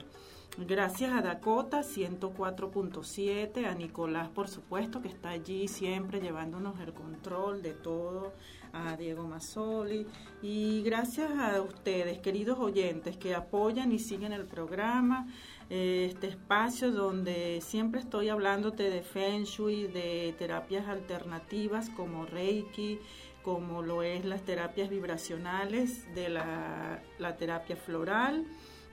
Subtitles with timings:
[0.58, 7.62] Gracias a Dakota 104.7, a Nicolás por supuesto que está allí siempre llevándonos el control
[7.62, 8.34] de todo
[8.74, 10.06] a Diego Mazzoli
[10.42, 15.26] y gracias a ustedes, queridos oyentes, que apoyan y siguen el programa,
[15.70, 23.00] eh, este espacio donde siempre estoy hablándote de Feng Shui, de terapias alternativas como Reiki,
[23.42, 28.46] como lo es las terapias vibracionales, de la, la terapia floral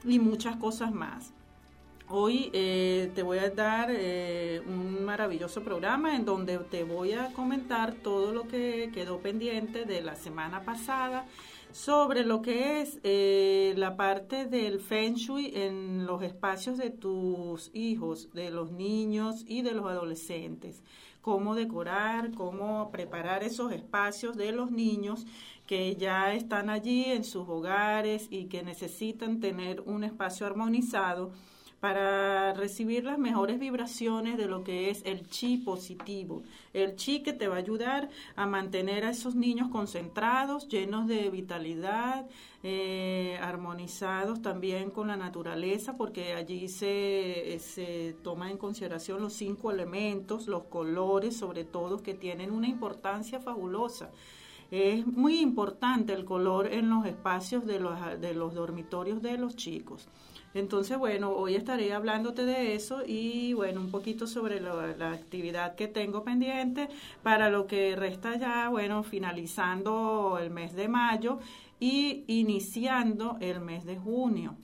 [0.05, 1.33] y muchas cosas más.
[2.11, 7.34] Hoy eh, te voy a dar eh, un maravilloso programa en donde te voy a
[7.34, 11.27] comentar todo lo que quedó pendiente de la semana pasada
[11.70, 17.70] sobre lo que es eh, la parte del feng shui en los espacios de tus
[17.75, 20.83] hijos, de los niños y de los adolescentes.
[21.20, 25.27] Cómo decorar, cómo preparar esos espacios de los niños
[25.67, 31.33] que ya están allí en sus hogares y que necesitan tener un espacio armonizado
[31.81, 36.43] para recibir las mejores vibraciones de lo que es el chi positivo.
[36.72, 41.31] El chi que te va a ayudar a mantener a esos niños concentrados, llenos de
[41.31, 42.27] vitalidad,
[42.65, 49.71] eh, armonizados también con la naturaleza, porque allí se, se toma en consideración los cinco
[49.71, 54.10] elementos, los colores sobre todo, que tienen una importancia fabulosa.
[54.72, 59.56] Es muy importante el color en los espacios de los, de los dormitorios de los
[59.56, 60.09] chicos.
[60.54, 65.88] Entonces, bueno, hoy estaré hablándote de eso y, bueno, un poquito sobre la actividad que
[65.88, 66.88] tengo pendiente
[67.22, 71.38] para lo que resta ya, bueno, finalizando el mes de mayo
[71.78, 74.56] y iniciando el mes de junio.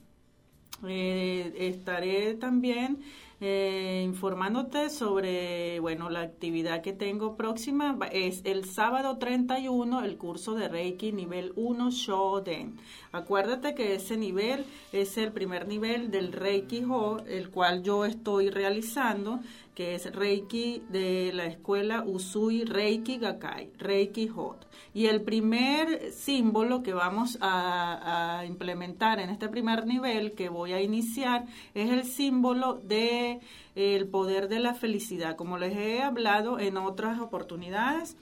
[0.87, 2.99] Eh, estaré también
[3.41, 7.99] eh, informándote sobre, bueno, la actividad que tengo próxima.
[8.13, 12.77] Es el sábado 31 el curso de Reiki nivel 1 Shoden.
[13.13, 18.51] Acuérdate que ese nivel es el primer nivel del Reiki Ho, el cual yo estoy
[18.51, 19.41] realizando
[19.75, 24.67] que es Reiki de la escuela Usui Reiki Gakai, Reiki Hot.
[24.93, 30.81] Y el primer símbolo que vamos a, implementar en este primer nivel que voy a
[30.81, 33.41] iniciar es el símbolo de
[33.75, 35.37] el poder de la felicidad.
[35.37, 38.17] Como les he hablado en otras oportunidades,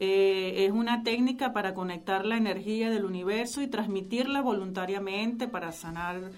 [0.00, 6.30] eh, es una técnica para conectar la energía del universo y transmitirla voluntariamente para sanar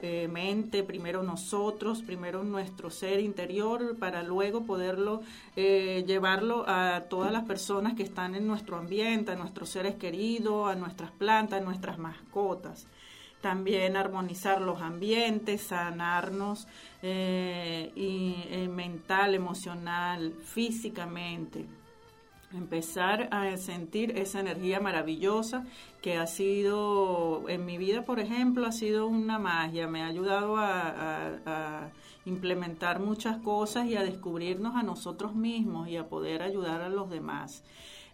[0.00, 5.22] eh, mente, primero nosotros, primero nuestro ser interior, para luego poderlo
[5.56, 10.70] eh, llevarlo a todas las personas que están en nuestro ambiente, a nuestros seres queridos,
[10.70, 12.86] a nuestras plantas, a nuestras mascotas.
[13.40, 16.66] También armonizar los ambientes, sanarnos
[17.02, 21.66] eh, y, mental, emocional, físicamente
[22.52, 25.64] empezar a sentir esa energía maravillosa
[26.00, 30.56] que ha sido, en mi vida, por ejemplo, ha sido una magia, me ha ayudado
[30.56, 31.90] a,
[32.24, 37.08] implementar muchas cosas y a descubrirnos a nosotros mismos y a poder ayudar a los
[37.08, 37.64] demás.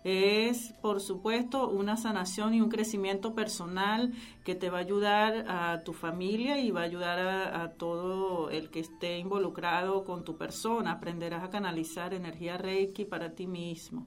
[0.04, 4.12] Es, por supuesto, una sanación y un crecimiento personal
[4.44, 8.50] que te va a ayudar a tu familia y va a ayudar a, a todo
[8.50, 10.92] el que esté involucrado con tu persona.
[10.92, 14.06] Aprenderás a canalizar energía Reiki para ti mismo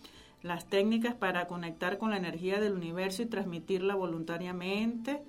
[0.43, 5.23] las técnicas para conectar con la energía del universo y transmitirla voluntariamente.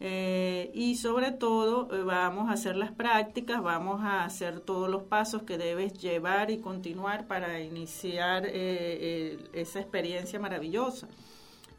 [0.00, 5.02] Eh, y sobre todo eh, vamos a hacer las prácticas, vamos a hacer todos los
[5.02, 11.08] pasos que debes llevar y continuar para iniciar esa experiencia maravillosa.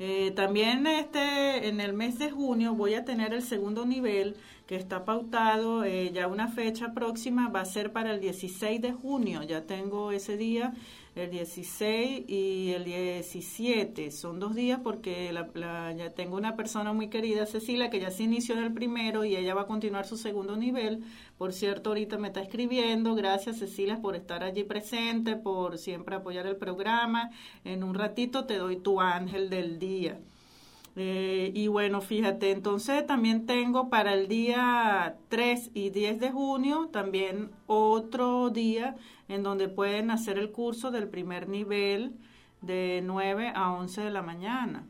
[0.01, 4.77] Eh, también este, en el mes de junio voy a tener el segundo nivel que
[4.77, 9.43] está pautado, eh, ya una fecha próxima va a ser para el 16 de junio,
[9.43, 10.73] ya tengo ese día
[11.19, 14.11] el 16 y el 17.
[14.11, 15.31] Son dos días porque
[15.97, 19.35] ya tengo una persona muy querida, Cecilia, que ya se inició en el primero y
[19.35, 21.03] ella va a continuar su segundo nivel.
[21.37, 23.15] Por cierto, ahorita me está escribiendo.
[23.15, 27.31] Gracias, Cecilia, por estar allí presente, por siempre apoyar el programa.
[27.63, 30.19] En un ratito te doy tu ángel del día.
[31.01, 36.89] Eh, y bueno, fíjate, entonces también tengo para el día 3 y 10 de junio
[36.91, 38.97] también otro día
[39.29, 42.17] en donde pueden hacer el curso del primer nivel
[42.59, 44.89] de 9 a 11 de la mañana.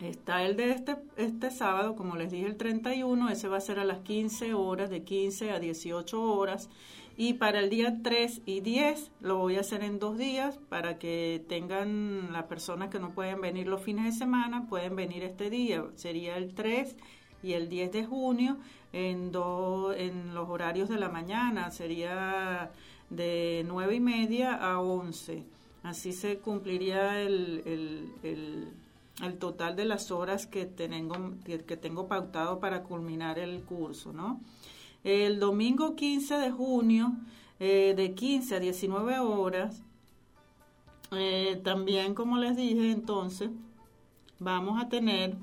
[0.00, 3.80] Está el de este, este sábado, como les dije, el 31, ese va a ser
[3.80, 6.70] a las 15 horas, de 15 a 18 horas.
[7.16, 10.98] Y para el día 3 y 10 lo voy a hacer en dos días para
[10.98, 15.50] que tengan las personas que no pueden venir los fines de semana, pueden venir este
[15.50, 15.84] día.
[15.94, 16.96] Sería el 3
[17.42, 18.56] y el 10 de junio
[18.92, 19.32] en,
[19.96, 21.70] en los horarios de la mañana.
[21.70, 22.70] Sería
[23.10, 25.44] de 9 y media a 11.
[25.82, 27.62] Así se cumpliría el,
[28.22, 28.72] el,
[29.22, 34.40] el, total de las horas que tengo, que tengo pautado para culminar el curso, ¿no?
[35.04, 37.12] El domingo 15 de junio,
[37.58, 39.82] eh, de 15 a 19 horas,
[41.10, 43.50] eh, también como les dije entonces,
[44.38, 45.36] vamos a tener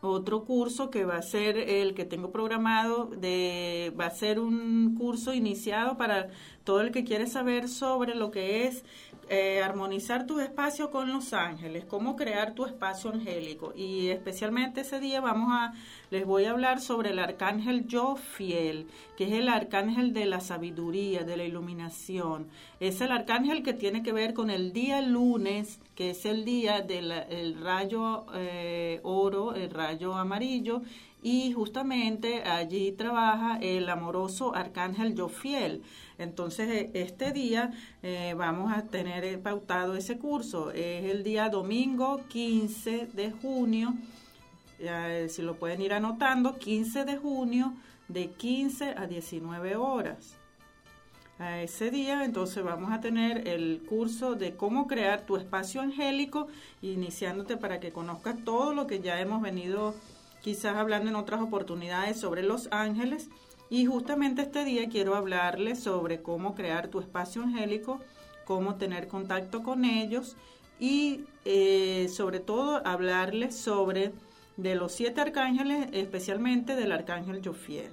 [0.00, 4.96] otro curso que va a ser el que tengo programado de va a ser un
[4.98, 6.28] curso iniciado para
[6.64, 8.84] todo el que quiere saber sobre lo que es
[9.28, 13.72] eh, armonizar tu espacio con los ángeles, cómo crear tu espacio angélico.
[13.76, 15.72] Y especialmente ese día vamos a,
[16.10, 18.86] les voy a hablar sobre el arcángel Yo Fiel,
[19.16, 22.48] que es el arcángel de la sabiduría, de la iluminación.
[22.80, 26.80] Es el arcángel que tiene que ver con el día lunes, que es el día
[26.80, 30.82] del rayo eh, oro, el rayo amarillo,
[31.24, 35.82] y justamente allí trabaja el amoroso arcángel Jofiel.
[36.18, 37.72] Entonces, e, este día
[38.02, 40.70] eh, vamos a tener eh, pautado ese curso.
[40.70, 43.94] Es el día domingo 15 de junio,
[45.28, 47.74] si lo pueden ir anotando, 15 de junio
[48.08, 50.36] de 15 a 19 horas.
[51.38, 56.46] A ese día entonces vamos a tener el curso de cómo crear tu espacio angélico,
[56.80, 59.94] iniciándote para que conozcas todo lo que ya hemos venido
[60.42, 63.30] quizás hablando en otras oportunidades sobre los ángeles.
[63.74, 67.98] Y justamente este día quiero hablarles sobre cómo crear tu espacio angélico,
[68.44, 70.36] cómo tener contacto con ellos
[70.78, 74.12] y eh, sobre todo hablarles sobre
[74.56, 77.90] de los siete arcángeles, especialmente del arcángel Jofiel.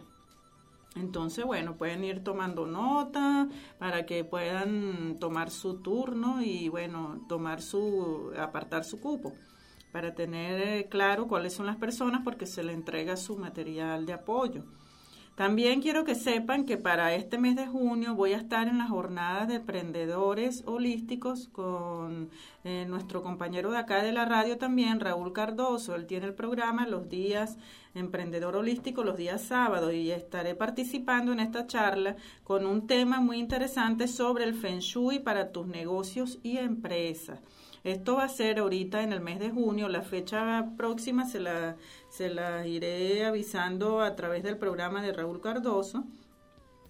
[0.96, 3.50] Entonces, bueno, pueden ir tomando nota
[3.80, 9.34] para que puedan tomar su turno y, bueno, tomar su, apartar su cupo
[9.92, 14.14] para tener eh, claro cuáles son las personas porque se le entrega su material de
[14.14, 14.64] apoyo.
[15.42, 18.92] También quiero que sepan que para este mes de junio voy a estar en las
[18.92, 22.30] jornadas de emprendedores holísticos con
[22.64, 25.96] eh, nuestro compañero de acá de la radio también, Raúl Cardoso.
[25.96, 27.58] Él tiene el programa los días
[27.96, 33.40] Emprendedor Holístico, los días sábados, y estaré participando en esta charla con un tema muy
[33.40, 37.40] interesante sobre el Feng Shui para tus negocios y empresas.
[37.84, 41.78] Esto va a ser ahorita en el mes de junio, la fecha próxima se la,
[42.12, 46.04] se la iré avisando a través del programa de Raúl Cardoso.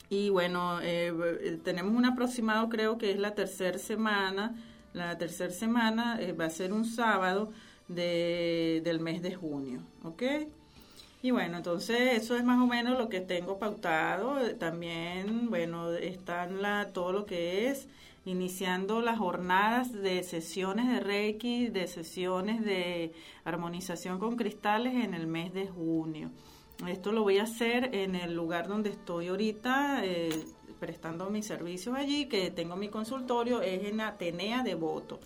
[0.09, 4.55] Y bueno, eh, tenemos un aproximado, creo que es la tercera semana,
[4.93, 7.51] la tercera semana eh, va a ser un sábado
[7.87, 10.23] de, del mes de junio, ¿ok?
[11.21, 14.37] Y bueno, entonces eso es más o menos lo que tengo pautado.
[14.55, 17.87] También, bueno, están la, todo lo que es
[18.25, 23.13] iniciando las jornadas de sesiones de Reiki, de sesiones de
[23.43, 26.31] armonización con cristales en el mes de junio.
[26.87, 30.29] Esto lo voy a hacer en el lugar donde estoy ahorita eh,
[30.79, 35.19] prestando mis servicios allí, que tengo mi consultorio, es en Atenea Devoto.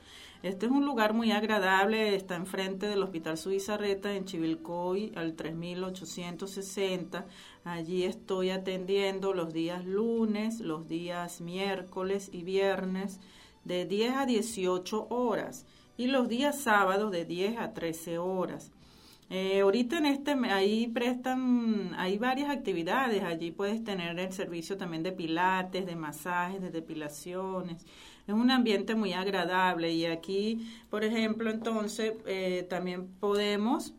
[0.44, 7.26] Este es un lugar muy agradable, está enfrente del Hospital Suizarreta en Chivilcoy al 3860.
[7.66, 13.20] Allí estoy atendiendo los días lunes, los días miércoles y viernes
[13.64, 15.66] de 10 a 18 horas
[15.98, 18.72] y los días sábados de 10 a 13 horas.
[19.32, 25.02] Eh, ahorita en este, ahí prestan, hay varias actividades, allí puedes tener el servicio también
[25.02, 27.84] de pilates, de masajes, de depilaciones.
[28.28, 33.96] Es un ambiente muy agradable y aquí, por ejemplo, entonces eh, también podemos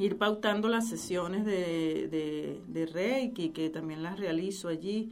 [0.00, 5.10] ir pautando las sesiones de, de, de Reiki, que también las realizo allí.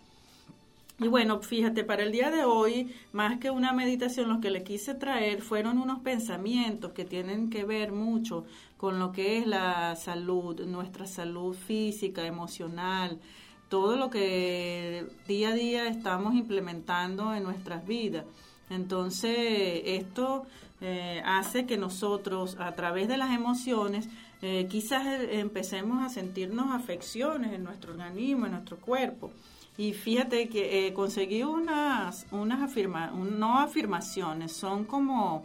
[1.01, 4.65] Y bueno, fíjate, para el día de hoy, más que una meditación, lo que le
[4.65, 8.45] quise traer fueron unos pensamientos que tienen que ver mucho
[8.77, 13.21] con lo que es la salud, nuestra salud física, emocional,
[13.69, 18.25] todo lo que día a día estamos implementando en nuestras vidas.
[18.71, 20.47] Entonces, esto
[20.81, 24.09] eh, hace que nosotros, a través de las emociones,
[24.41, 29.33] eh, quizás eh, empecemos a sentirnos afecciones en nuestro organismo, en nuestro cuerpo.
[29.77, 32.77] Y fíjate que eh, conseguí unas, unas
[33.15, 35.45] no afirmaciones, son como,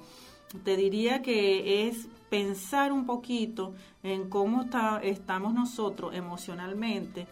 [0.63, 7.27] te diría que es pensar un poquito en cómo está, estamos nosotros emocionalmente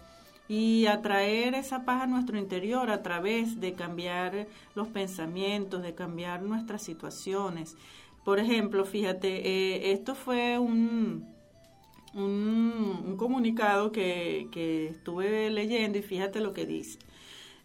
[0.47, 6.43] y atraer esa paz a nuestro interior a través de cambiar los pensamientos, de cambiar
[6.43, 7.75] nuestras situaciones.
[8.23, 11.25] Por ejemplo, fíjate, esto fue un,
[12.13, 16.99] un, comunicado que, que, estuve leyendo y fíjate lo que dice.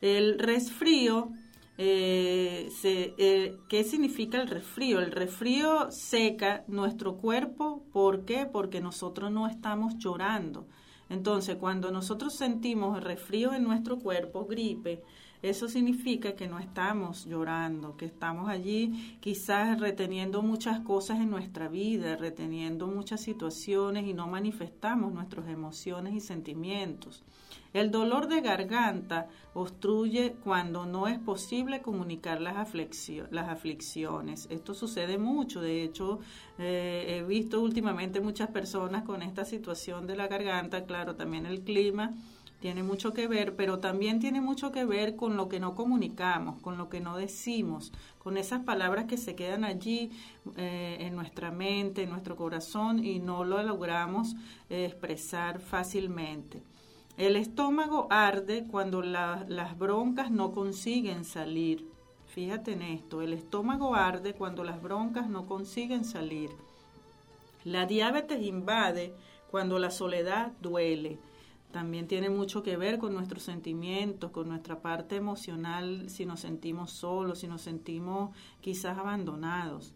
[0.00, 1.30] El resfrío,
[1.78, 5.00] eh, eh, ¿qué significa el resfrío?
[5.00, 8.46] El resfrío seca nuestro cuerpo, ¿por qué?
[8.46, 10.66] Porque nosotros no estamos llorando.
[11.08, 15.02] Entonces, cuando nosotros sentimos el resfrío en nuestro cuerpo, gripe,
[15.48, 21.68] eso significa que no estamos llorando, que estamos allí quizás reteniendo muchas cosas en nuestra
[21.68, 27.24] vida, reteniendo muchas situaciones y no manifestamos nuestras emociones y sentimientos.
[27.76, 34.46] El dolor de garganta obstruye cuando no es posible comunicar las, aflicciones.
[34.50, 35.60] Esto sucede mucho.
[35.60, 36.20] De hecho,
[36.58, 40.86] eh, he visto últimamente muchas personas con esta situación de la garganta.
[40.86, 42.14] Claro, también el clima
[42.66, 46.60] tiene mucho que ver, pero también tiene mucho que ver con lo que no comunicamos,
[46.60, 50.10] con lo que no decimos, con esas palabras que se quedan allí
[50.56, 54.34] eh, en nuestra mente, en nuestro corazón y no lo logramos
[54.68, 56.60] eh, expresar fácilmente.
[57.16, 61.86] El estómago arde cuando las broncas no consiguen salir.
[62.26, 66.50] Fíjate en esto, el estómago arde cuando las broncas no consiguen salir.
[67.62, 69.14] La diabetes invade
[69.52, 71.20] cuando la soledad duele.
[71.72, 76.90] También tiene mucho que ver con nuestros sentimientos, con nuestra parte emocional, si nos sentimos
[76.90, 79.92] solos, si nos sentimos quizás abandonados.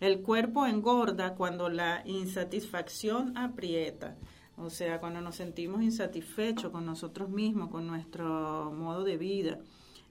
[0.00, 4.16] El cuerpo engorda cuando la insatisfacción aprieta,
[4.56, 9.58] o sea, cuando nos sentimos insatisfechos con nosotros mismos, con nuestro modo de vida.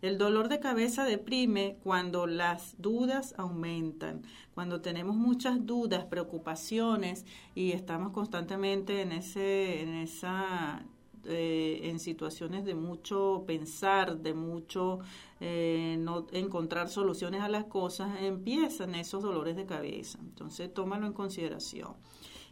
[0.02, 4.24] El dolor de cabeza deprime cuando las dudas aumentan,
[4.56, 10.84] cuando tenemos muchas dudas, preocupaciones y estamos constantemente en ese, en esa
[11.26, 15.02] eh, en situaciones de mucho pensar, de mucho
[15.40, 20.18] eh, no encontrar soluciones a las cosas, empiezan esos dolores de cabeza.
[20.20, 21.94] Entonces, tómalo en consideración.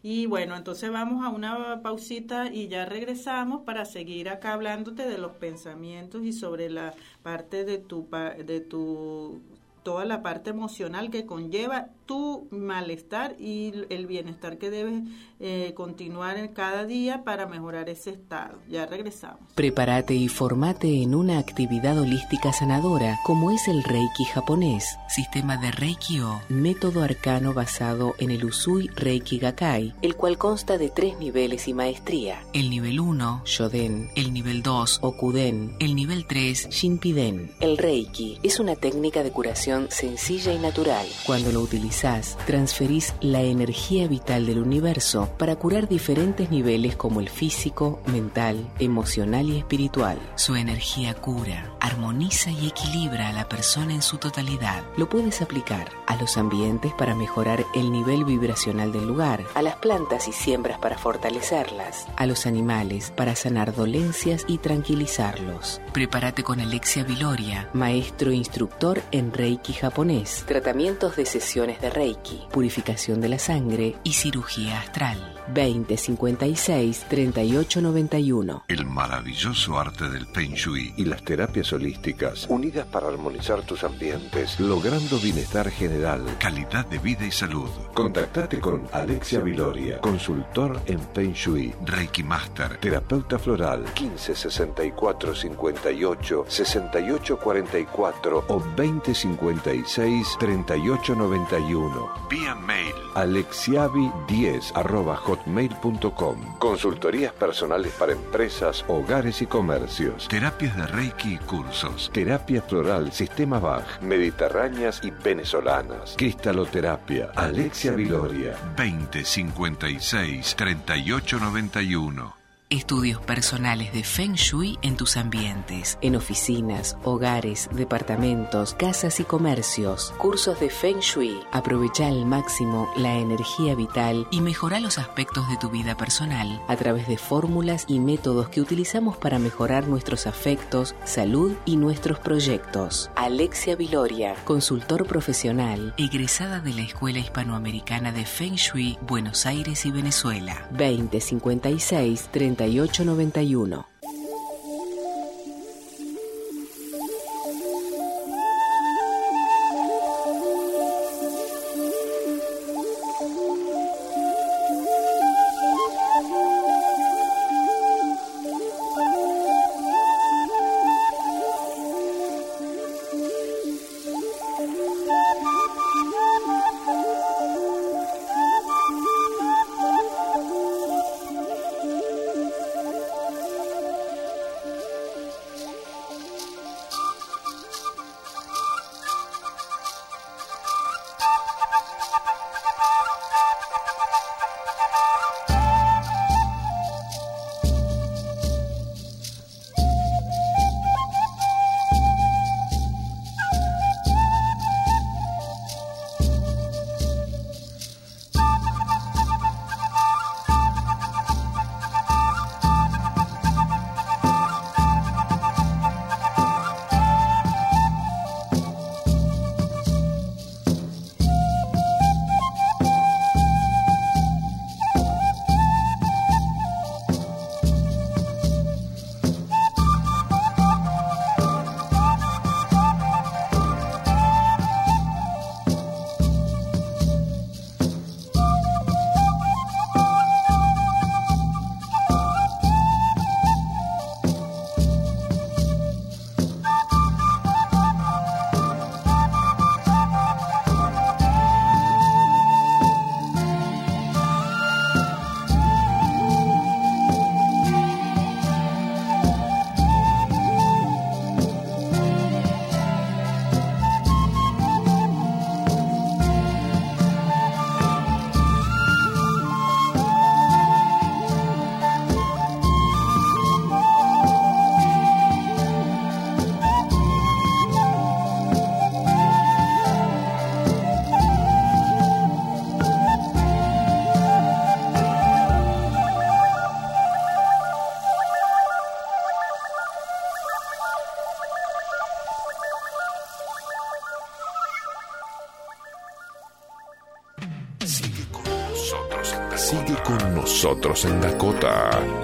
[0.02, 5.18] Y bueno, entonces vamos a una pausita y ya regresamos para seguir acá hablándote de
[5.18, 8.08] los pensamientos y sobre la parte de tu,
[8.46, 9.42] de tu
[9.84, 15.04] toda la parte emocional que conlleva tu malestar y el bienestar que debes
[15.40, 18.58] eh, continuar cada día para mejorar ese estado.
[18.68, 19.42] Ya regresamos.
[19.54, 25.70] Prepárate y formate en una actividad holística sanadora como es el Reiki japonés, sistema de
[25.70, 31.20] Reiki O, método arcano basado en el Usui Reiki Gakai, el cual consta de tres
[31.20, 32.42] niveles y maestría.
[32.54, 37.52] El nivel 1, Shoden, el nivel 2, Okuden, el nivel 3, Shinpiden.
[37.60, 41.06] El Reiki es una técnica de curación sencilla y natural.
[41.28, 41.99] Cuando lo utilizas,
[42.46, 49.50] transferís la energía vital del universo para curar diferentes niveles como el físico, mental, emocional
[49.50, 50.18] y espiritual.
[50.36, 54.84] Su energía cura, armoniza y equilibra a la persona en su totalidad.
[54.96, 59.76] Lo puedes aplicar a los ambientes para mejorar el nivel vibracional del lugar, a las
[59.76, 65.82] plantas y siembras para fortalecerlas, a los animales para sanar dolencias y tranquilizarlos.
[65.92, 73.22] Prepárate con Alexia Viloria, maestro instructor en Reiki japonés, tratamientos de sesiones de Reiki, purificación
[73.22, 75.39] de la sangre y cirugía astral.
[75.54, 78.64] 2056 3891.
[78.68, 84.60] El maravilloso arte del Feng Shui y las terapias holísticas unidas para armonizar tus ambientes,
[84.60, 87.70] logrando bienestar general, calidad de vida y salud.
[87.94, 97.40] Contactate con Alexia Viloria, consultor en Feng Shui, Reiki Master, terapeuta floral 1564 58 68
[97.40, 102.10] 44 o 2056 3891.
[102.30, 106.58] Vía mail alexiavi10 arroba hotmail.com.
[106.60, 110.28] Consultorías personales para empresas, hogares y comercios.
[110.28, 112.10] Terapias de Reiki y cursos.
[112.14, 116.16] Terapia floral, sistema Bach, mediterráneas y venezolanas.
[116.18, 117.32] Cristaloterapia.
[117.36, 118.56] Alexia Viloria.
[118.78, 122.39] 2056 3891.
[122.72, 130.14] Estudios personales de Feng Shui en tus ambientes, en oficinas, hogares, departamentos, casas y comercios.
[130.20, 131.40] Cursos de Feng Shui.
[131.52, 136.76] Aprovecha al máximo la energía vital y mejora los aspectos de tu vida personal a
[136.76, 143.10] través de fórmulas y métodos que utilizamos para mejorar nuestros afectos, salud y nuestros proyectos.
[143.16, 149.92] Alexia Viloria, consultor profesional, egresada de la Escuela Hispanoamericana de Feng Shui, Buenos Aires y
[149.92, 150.68] Venezuela.
[150.70, 153.89] 2056 30 3891.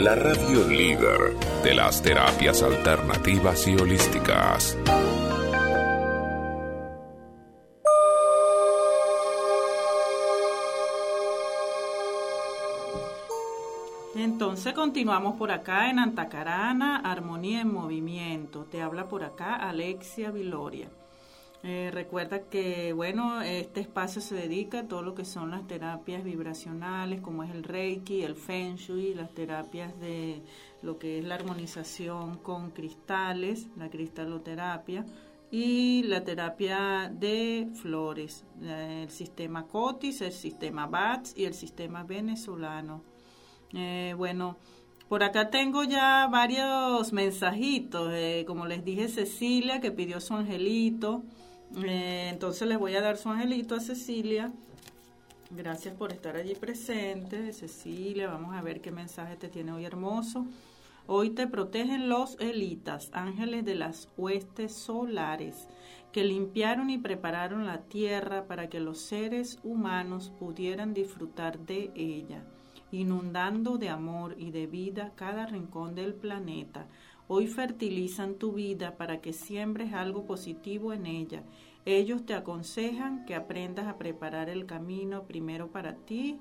[0.06, 4.78] la radio líder de las terapias alternativas y holísticas.
[14.16, 18.66] Entonces continuamos por acá en Antacarana, Armonía en Movimiento.
[18.66, 20.88] Te habla por acá Alexia Viloria.
[21.68, 26.24] Eh, recuerda que, bueno, este espacio se dedica a todo lo que son las terapias
[26.24, 30.44] vibracionales, como es el Reiki, el Feng Shui, las terapias de
[30.84, 35.08] lo que es la armonización con cristales, la cristaloterapia,
[35.50, 42.04] y la terapia de flores, eh, el sistema COTIS, el sistema BATS y el sistema
[42.04, 43.02] venezolano.
[43.74, 44.58] Eh, bueno,
[45.10, 48.14] por acá tengo ya varios mensajitos,
[48.46, 51.24] como les dije Cecilia que pidió su angelito.
[51.84, 54.52] Eh, entonces les voy a dar su angelito a Cecilia.
[55.52, 58.28] Gracias por estar allí presente, Cecilia.
[58.28, 60.46] Vamos a ver qué mensaje te tiene hoy hermoso.
[61.08, 65.68] Hoy te protegen los elitas, ángeles de las huestes solares,
[66.12, 72.44] que limpiaron y prepararon la tierra para que los seres humanos pudieran disfrutar de ella,
[72.92, 76.88] inundando de amor y de vida cada rincón del planeta
[77.28, 81.42] Hoy fertilizan tu vida para que siembres algo positivo en ella.
[81.86, 86.40] Ellos te aconsejan que aprendas a preparar el camino primero para ti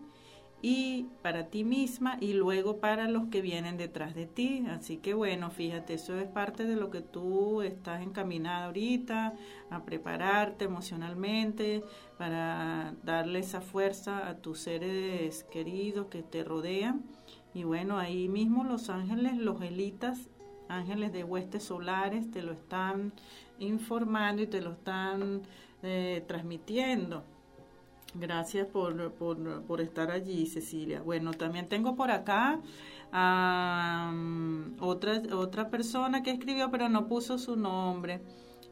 [0.67, 4.65] y para ti misma y luego para los que vienen detrás de ti.
[4.71, 9.35] Así que bueno, fíjate, eso es parte de lo que tú estás encaminada ahorita,
[9.69, 11.85] a prepararte emocionalmente
[12.17, 17.05] para darle esa fuerza a tus seres queridos que te rodean.
[17.53, 20.31] Y bueno, ahí mismo los ángeles, los elitas,
[20.69, 23.13] ángeles de huestes solares te lo están
[23.59, 25.43] informando y te lo están
[25.83, 27.25] eh, transmitiendo.
[28.15, 31.03] Gracias por, por, estar allí, Cecilia.
[31.03, 32.61] Bueno, también tengo por acá
[33.13, 34.13] a
[34.79, 38.21] otra, otra persona que escribió, pero no puso su nombre.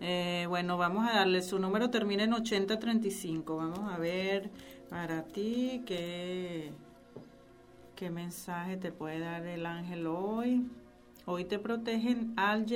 [0.00, 3.56] Eh, bueno, vamos a darle, su número termina en 8035.
[3.56, 4.50] Vamos a ver
[4.88, 6.72] para ti qué,
[7.96, 10.66] qué mensaje te puede dar el ángel hoy.
[11.26, 12.66] Hoy te protegen al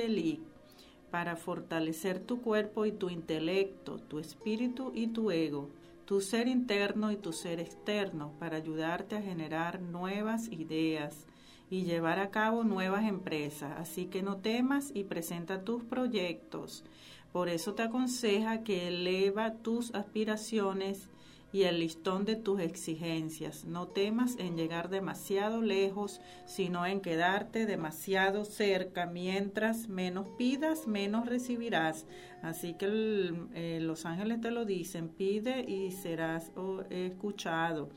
[1.11, 5.69] para fortalecer tu cuerpo y tu intelecto, tu espíritu y tu ego,
[6.05, 11.25] tu ser interno y tu ser externo, para ayudarte a generar nuevas ideas
[11.69, 13.73] y llevar a cabo nuevas empresas.
[13.77, 16.83] Así que no temas y presenta tus proyectos.
[17.31, 21.09] Por eso te aconseja que eleva tus aspiraciones
[21.51, 23.65] y el listón de tus exigencias.
[23.65, 29.05] No temas en llegar demasiado lejos, sino en quedarte demasiado cerca.
[29.05, 32.05] Mientras menos pidas, menos recibirás.
[32.41, 37.89] Así que eh, los ángeles te lo dicen, pide y serás oh, escuchado.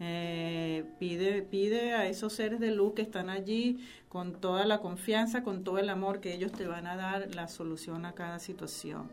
[0.00, 5.44] Eh, pide, pide a esos seres de luz que están allí con toda la confianza,
[5.44, 9.10] con todo el amor que ellos te van a dar la solución a cada situación.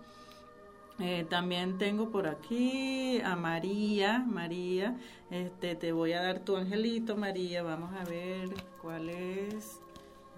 [1.00, 4.26] Eh, también tengo por aquí a María.
[4.28, 4.98] María,
[5.32, 7.64] este, te voy a dar tu angelito, María.
[7.64, 8.50] Vamos a ver
[8.82, 9.80] cuál es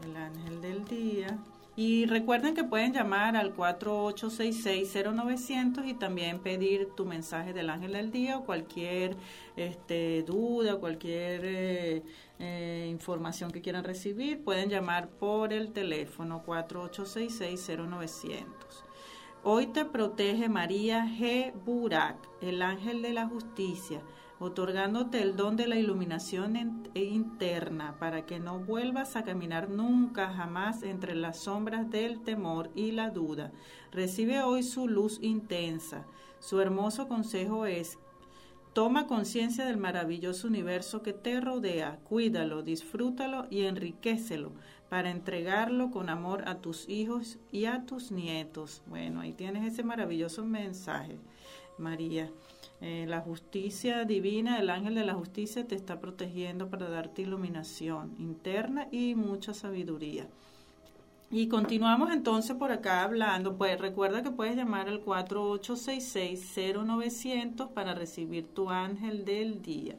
[0.04, 1.40] el ángel del día.
[1.76, 8.12] Y recuerden que pueden llamar al 4866-0900 y también pedir tu mensaje del ángel del
[8.12, 9.16] día o cualquier
[9.56, 12.04] este, duda, cualquier eh,
[12.40, 14.44] eh, información que quieran recibir.
[14.44, 18.91] Pueden llamar por el teléfono 4866-0900.
[19.44, 21.52] Hoy te protege María G.
[21.66, 24.04] Burak, el ángel de la justicia,
[24.38, 30.32] otorgándote el don de la iluminación e interna para que no vuelvas a caminar nunca
[30.32, 33.52] jamás entre las sombras del temor y la duda.
[33.92, 36.06] Recibe hoy su luz intensa.
[36.38, 37.98] Su hermoso consejo es
[38.74, 44.54] Toma conciencia del maravilloso universo que te rodea, cuídalo, disfrútalo y enriquecelo
[44.92, 48.82] para entregarlo con amor a tus hijos y a tus nietos.
[48.88, 51.18] Bueno, ahí tienes ese maravilloso mensaje,
[51.78, 52.30] María.
[52.82, 58.16] Eh, la justicia divina, el ángel de la justicia te está protegiendo para darte iluminación
[58.20, 60.28] interna y mucha sabiduría.
[61.30, 63.56] Y continuamos entonces por acá hablando.
[63.56, 69.96] Pues recuerda que puedes llamar al 4866-0900 para recibir tu ángel del día.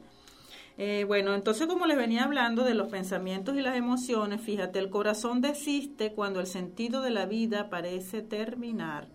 [0.77, 4.89] Eh, bueno, entonces como les venía hablando de los pensamientos y las emociones, fíjate, el
[4.89, 9.07] corazón desiste cuando el sentido de la vida parece terminar.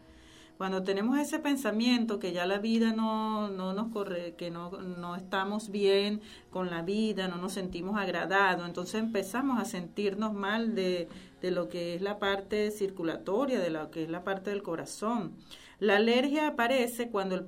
[0.56, 5.14] Cuando tenemos ese pensamiento que ya la vida no, no nos corre, que no, no
[5.14, 11.08] estamos bien con la vida, no nos sentimos agradados, entonces empezamos a sentirnos mal de,
[11.40, 15.32] de lo que es la parte circulatoria, de lo que es la parte del corazón.
[15.80, 17.46] La alergia aparece cuando el,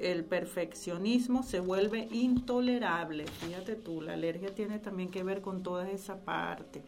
[0.00, 3.24] el perfeccionismo se vuelve intolerable.
[3.26, 6.82] Fíjate tú, la alergia tiene también que ver con toda esa parte.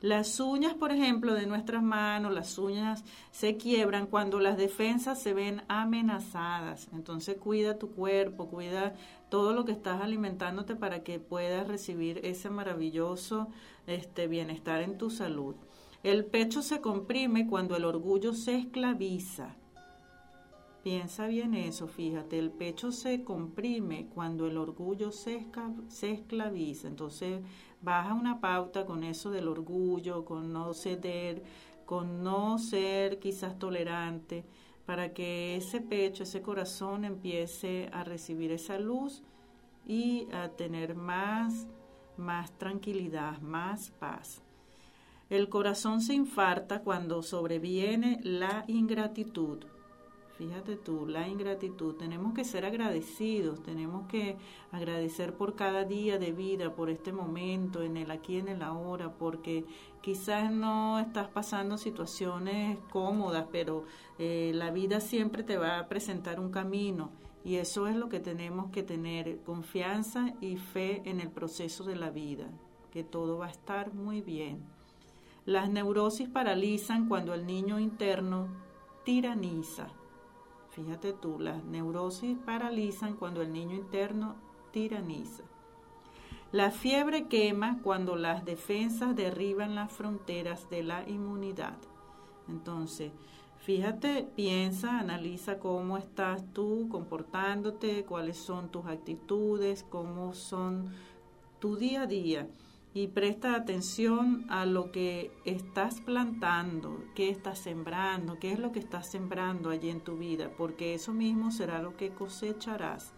[0.00, 5.34] Las uñas, por ejemplo, de nuestras manos, las uñas se quiebran cuando las defensas se
[5.34, 6.88] ven amenazadas.
[6.94, 8.94] Entonces cuida tu cuerpo, cuida
[9.28, 13.48] todo lo que estás alimentándote para que puedas recibir ese maravilloso
[13.86, 15.54] este, bienestar en tu salud.
[16.02, 19.56] El pecho se comprime cuando el orgullo se esclaviza.
[20.82, 25.46] Piensa bien eso, fíjate, el pecho se comprime cuando el orgullo se,
[26.02, 26.88] esclaviza.
[26.88, 27.40] Entonces,
[27.80, 31.44] baja una pauta con eso del orgullo, con no ceder,
[31.86, 34.44] con no ser quizás tolerante,
[34.84, 39.22] para que ese pecho, ese corazón empiece a recibir esa luz
[39.86, 41.68] y a tener más,
[42.16, 44.42] más tranquilidad, más paz.
[45.30, 49.71] El corazón se infarta cuando sobreviene la ingratitud.
[50.38, 51.94] Fíjate tú, la ingratitud.
[51.94, 54.36] Tenemos que ser agradecidos, tenemos que
[54.70, 59.12] agradecer por cada día de vida, por este momento, en el aquí, en el ahora,
[59.12, 59.64] porque
[60.00, 63.84] quizás no estás pasando situaciones cómodas, pero
[64.18, 67.10] eh, la vida siempre te va a presentar un camino
[67.44, 71.96] y eso es lo que tenemos que tener, confianza y fe en el proceso de
[71.96, 72.48] la vida,
[72.92, 74.62] que todo va a estar muy bien.
[75.44, 78.46] Las neurosis paralizan cuando el niño interno
[79.04, 79.88] tiraniza.
[80.72, 84.36] Fíjate tú, las neurosis paralizan cuando el niño interno
[84.70, 85.42] tiraniza.
[86.50, 91.76] La fiebre quema cuando las defensas derriban las fronteras de la inmunidad.
[92.48, 93.12] Entonces,
[93.58, 100.90] fíjate, piensa, analiza cómo estás tú comportándote, cuáles son tus actitudes, cómo son
[101.58, 102.48] tu día a día
[102.94, 108.80] y presta atención a lo que estás plantando, qué estás sembrando, qué es lo que
[108.80, 113.12] estás sembrando allí en tu vida, porque eso mismo será lo que cosecharás.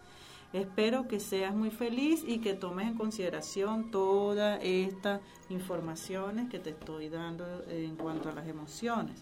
[0.53, 6.69] Espero que seas muy feliz y que tomes en consideración todas estas informaciones que te
[6.69, 9.21] estoy dando en cuanto a las emociones.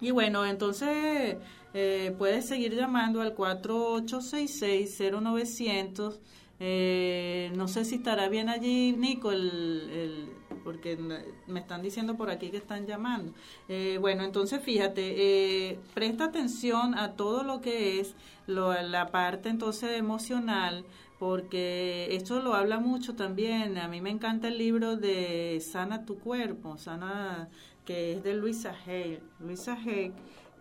[0.00, 1.38] Y bueno, entonces
[1.74, 6.20] eh, puedes seguir llamando al 4866-0900
[6.62, 10.28] eh, no sé si estará bien allí, Nico, el,
[10.62, 10.98] porque
[11.46, 13.32] me están diciendo por aquí que están llamando.
[13.68, 18.14] Eh, bueno, entonces fíjate, eh, presta atención a todo lo que es
[18.46, 20.84] la parte entonces emocional,
[21.18, 23.78] porque esto lo habla mucho también.
[23.78, 27.48] A mí me encanta el libro de Sana tu cuerpo, Sana,
[27.86, 29.18] que es de Luisa Hay.
[29.38, 30.12] Luisa Hay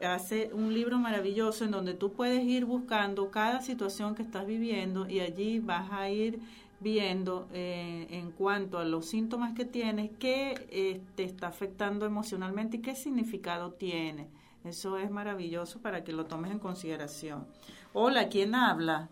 [0.05, 5.07] hace un libro maravilloso en donde tú puedes ir buscando cada situación que estás viviendo
[5.09, 6.39] y allí vas a ir
[6.79, 12.77] viendo eh, en cuanto a los síntomas que tienes, qué eh, te está afectando emocionalmente
[12.77, 14.29] y qué significado tiene.
[14.63, 17.47] Eso es maravilloso para que lo tomes en consideración.
[17.93, 19.09] Hola, ¿quién habla?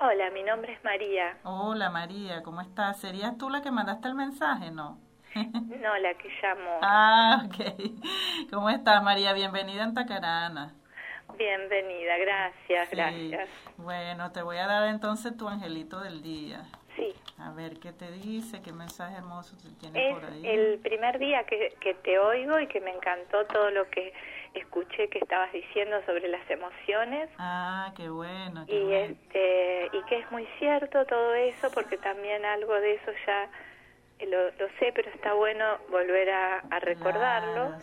[0.00, 1.38] Hola, mi nombre es María.
[1.44, 3.00] Hola, María, ¿cómo estás?
[3.00, 4.98] ¿Serías tú la que mandaste el mensaje, no?
[5.34, 6.78] No, la que llamo.
[6.82, 8.50] Ah, ok.
[8.50, 9.32] ¿Cómo estás, María?
[9.32, 10.74] Bienvenida en Tacarana.
[11.36, 13.48] Bienvenida, gracias, gracias.
[13.76, 16.64] Bueno, te voy a dar entonces tu angelito del día.
[16.96, 17.14] Sí.
[17.38, 20.44] A ver qué te dice, qué mensaje hermoso tienes por ahí.
[20.44, 24.12] El primer día que, que te oigo y que me encantó todo lo que
[24.54, 27.30] escuché que estabas diciendo sobre las emociones.
[27.38, 28.64] Ah, qué bueno.
[28.66, 33.48] y este y que es muy cierto todo eso porque también algo de eso ya
[34.26, 37.76] lo, lo, sé, pero está bueno volver a, recordarlo.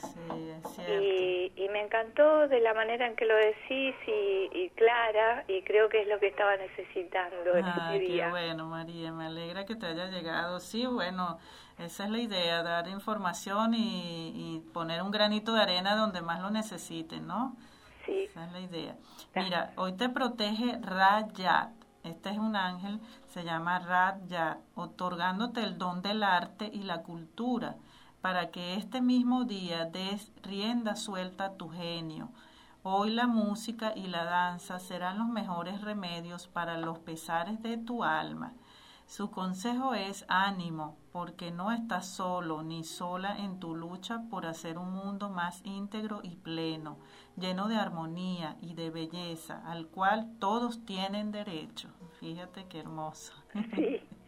[1.01, 5.61] y, y, me encantó de la manera en que lo decís y, y clara, y
[5.63, 8.25] creo que es lo que estaba necesitando en este día.
[8.25, 10.59] Qué bueno, María, me alegra que te haya llegado.
[10.59, 11.39] Sí, bueno,
[11.77, 16.49] esa es la idea, dar información y, poner un granito de arena donde más lo
[16.49, 17.55] necesiten, ¿no?
[18.05, 18.25] Sí.
[18.29, 18.95] Esa es la idea.
[19.35, 26.01] Mira, hoy te protege Rayat este es un ángel, se llama Radya, otorgándote el don
[26.01, 27.75] del arte y la cultura
[28.21, 32.29] para que este mismo día des rienda suelta a tu genio.
[32.83, 38.03] Hoy la música y la danza serán los mejores remedios para los pesares de tu
[38.03, 38.53] alma.
[39.07, 44.77] Su consejo es ánimo, porque no estás solo ni sola en tu lucha por hacer
[44.77, 46.97] un mundo más íntegro y pleno
[47.37, 51.89] lleno de armonía y de belleza, al cual todos tienen derecho.
[52.19, 53.33] Fíjate qué hermoso.
[53.75, 54.01] Sí.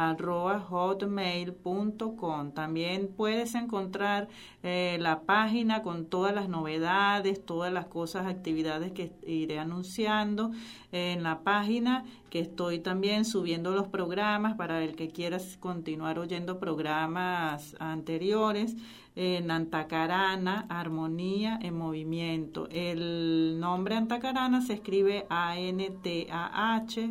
[0.09, 2.51] arroba hotmail.com.
[2.51, 4.27] También puedes encontrar
[4.63, 10.51] eh, la página con todas las novedades, todas las cosas, actividades que iré anunciando
[10.91, 16.59] en la página, que estoy también subiendo los programas para el que quieras continuar oyendo
[16.59, 18.75] programas anteriores
[19.15, 22.67] en Antacarana, Armonía en Movimiento.
[22.71, 27.09] El nombre Antacarana se escribe A-N-T-A-H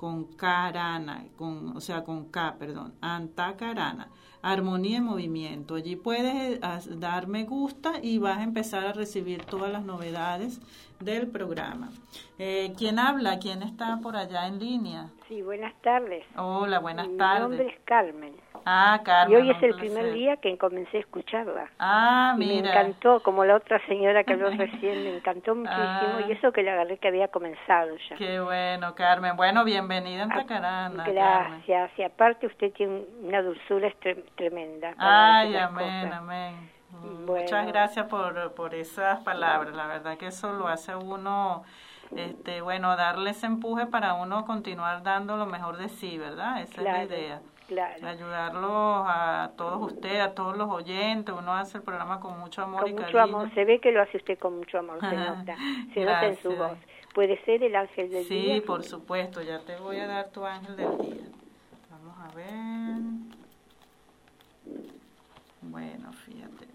[0.00, 4.08] con Carana, con, o sea, con K, perdón, Antacarana.
[4.40, 5.74] Armonía en Movimiento.
[5.74, 6.60] Allí puedes eh,
[6.96, 10.62] dar me gusta y vas a empezar a recibir todas las novedades
[11.00, 11.90] del programa.
[12.38, 13.40] Eh, ¿Quién habla?
[13.40, 15.10] ¿Quién está por allá en línea?
[15.28, 16.24] Sí, buenas tardes.
[16.34, 17.50] Hola, buenas tardes.
[17.50, 18.34] Mi nombre es Carmen.
[18.64, 19.38] Ah, Carmen.
[19.38, 21.70] Y hoy es el primer día que comencé a escucharla.
[21.78, 22.62] Ah, mira.
[22.62, 26.24] me encantó, como la otra señora que habló recién, me encantó muchísimo ah.
[26.28, 28.16] y eso que le agarré que había comenzado ya.
[28.16, 29.36] Qué bueno, Carmen.
[29.36, 31.04] Bueno, bienvenida en ah, Tacarana.
[31.04, 31.90] Gracias.
[31.98, 33.92] Y aparte usted tiene una dulzura
[34.36, 34.94] tremenda.
[34.98, 36.70] Ay, amén, amén.
[37.26, 39.74] Muchas gracias por, por esas palabras.
[39.74, 41.62] La verdad que eso lo hace uno,
[42.14, 46.62] este, bueno, darle ese empuje para uno continuar dando lo mejor de sí, ¿verdad?
[46.62, 47.40] Esa es la idea.
[47.70, 48.04] Claro.
[48.04, 51.32] Ayudarlos a todos ustedes, a todos los oyentes.
[51.32, 53.54] Uno hace el programa con mucho amor con mucho amor.
[53.54, 55.56] Se ve que lo hace usted con mucho amor, se nota.
[55.94, 56.76] Se nota en su voz.
[57.14, 58.54] ¿Puede ser el ángel del día?
[58.54, 59.40] Sí, por supuesto.
[59.40, 61.26] Ya te voy a dar tu ángel del día.
[61.92, 62.98] Vamos a ver.
[65.62, 66.66] Bueno, fíjate.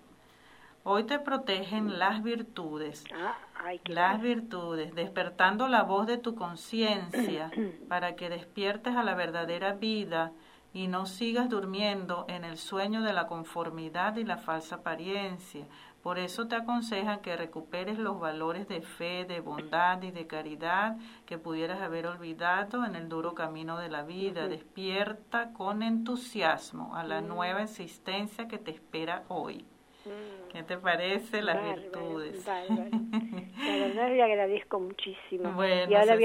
[0.84, 3.03] Hoy te protegen las virtudes.
[3.13, 3.36] Ah,
[3.84, 7.51] las virtudes, despertando la voz de tu conciencia
[7.89, 10.31] para que despiertes a la verdadera vida
[10.75, 15.65] y no sigas durmiendo en el sueño de la conformidad y la falsa apariencia.
[16.03, 20.97] Por eso te aconsejan que recuperes los valores de fe, de bondad y de caridad
[21.25, 24.49] que pudieras haber olvidado en el duro camino de la vida.
[24.49, 29.65] Despierta con entusiasmo a la nueva existencia que te espera hoy.
[30.06, 30.52] Mm.
[30.52, 32.46] ¿Qué te parece las virtudes?
[32.48, 35.63] La verdad le agradezco muchísimo.
[35.63, 36.18] y ahora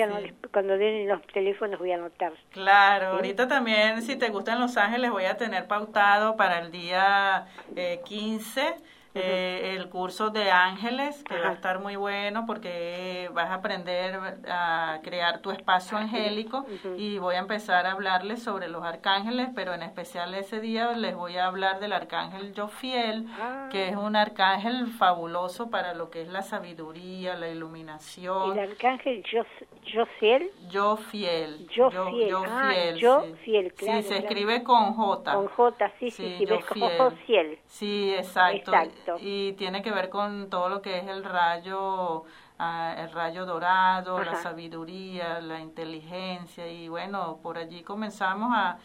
[0.52, 2.32] cuando den los teléfonos voy a anotar.
[2.50, 7.46] Claro, ahorita también si te gustan Los Ángeles voy a tener pautado para el día
[7.74, 8.76] eh, 15
[9.14, 14.18] eh, el curso de ángeles, que va a estar muy bueno porque vas a aprender
[14.48, 16.64] a crear tu espacio angélico
[16.96, 21.16] y voy a empezar a hablarles sobre los arcángeles, pero en especial ese día les
[21.16, 23.68] voy a hablar del arcángel Jofiel, ah.
[23.70, 28.58] que es un arcángel fabuloso para lo que es la sabiduría, la iluminación.
[28.58, 29.24] ¿El arcángel
[29.92, 30.50] Jofiel?
[30.72, 31.66] Jofiel.
[31.74, 34.02] Jofiel, yo, fiel, claro.
[34.02, 35.34] Sí, se escribe con J.
[35.34, 37.58] Con J, sí, sí, sí, como Josiel.
[37.66, 38.70] Sí, exacto.
[38.70, 38.99] exacto.
[39.20, 42.24] Y tiene que ver con todo lo que es el rayo,
[42.58, 46.66] ah, el rayo dorado, la sabiduría, la inteligencia.
[46.68, 48.78] Y bueno, por allí comenzamos a,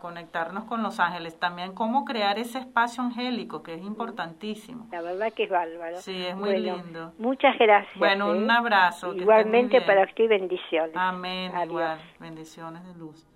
[0.00, 1.36] conectarnos con los ángeles.
[1.40, 4.86] También cómo crear ese espacio angélico, que es importantísimo.
[4.92, 6.00] La verdad que es bárbaro.
[6.00, 7.12] Sí, es muy lindo.
[7.18, 7.98] Muchas gracias.
[7.98, 8.54] Bueno, un ¿eh?
[8.54, 9.12] abrazo.
[9.14, 10.94] Igualmente para usted, bendiciones.
[10.94, 11.50] Amén.
[11.64, 13.26] Igual, bendiciones de luz.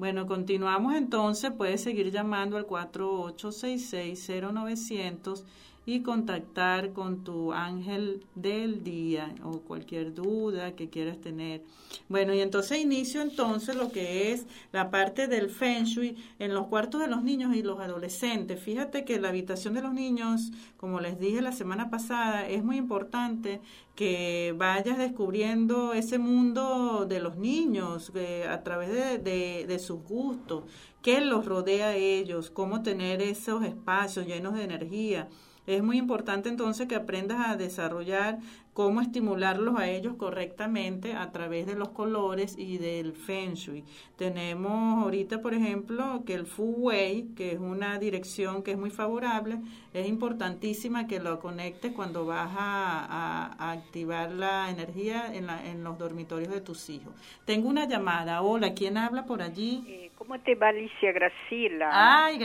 [0.00, 1.52] Bueno, continuamos entonces.
[1.52, 5.44] Puedes seguir llamando al 48660900
[5.92, 11.62] y contactar con tu ángel del día o cualquier duda que quieras tener.
[12.08, 16.68] Bueno, y entonces inicio entonces lo que es la parte del feng shui en los
[16.68, 18.60] cuartos de los niños y los adolescentes.
[18.60, 22.76] Fíjate que la habitación de los niños, como les dije la semana pasada, es muy
[22.76, 23.60] importante
[23.96, 28.12] que vayas descubriendo ese mundo de los niños
[28.48, 30.64] a través de, de, de sus gustos,
[31.02, 35.28] qué los rodea a ellos, cómo tener esos espacios llenos de energía
[35.66, 38.38] es muy importante entonces que aprendas a desarrollar
[38.80, 43.84] cómo estimularlos a ellos correctamente a través de los colores y del feng shui.
[44.16, 48.88] Tenemos ahorita, por ejemplo, que el Fu Wei, que es una dirección que es muy
[48.88, 49.58] favorable,
[49.92, 55.98] es importantísima que lo conectes cuando vas a, activar la energía en, la, en, los
[55.98, 57.12] dormitorios de tus hijos.
[57.44, 58.40] Tengo una llamada.
[58.40, 59.84] Hola, ¿quién habla por allí?
[59.86, 61.90] Eh, ¿Cómo te va, Alicia Graciela?
[61.92, 62.38] Ay,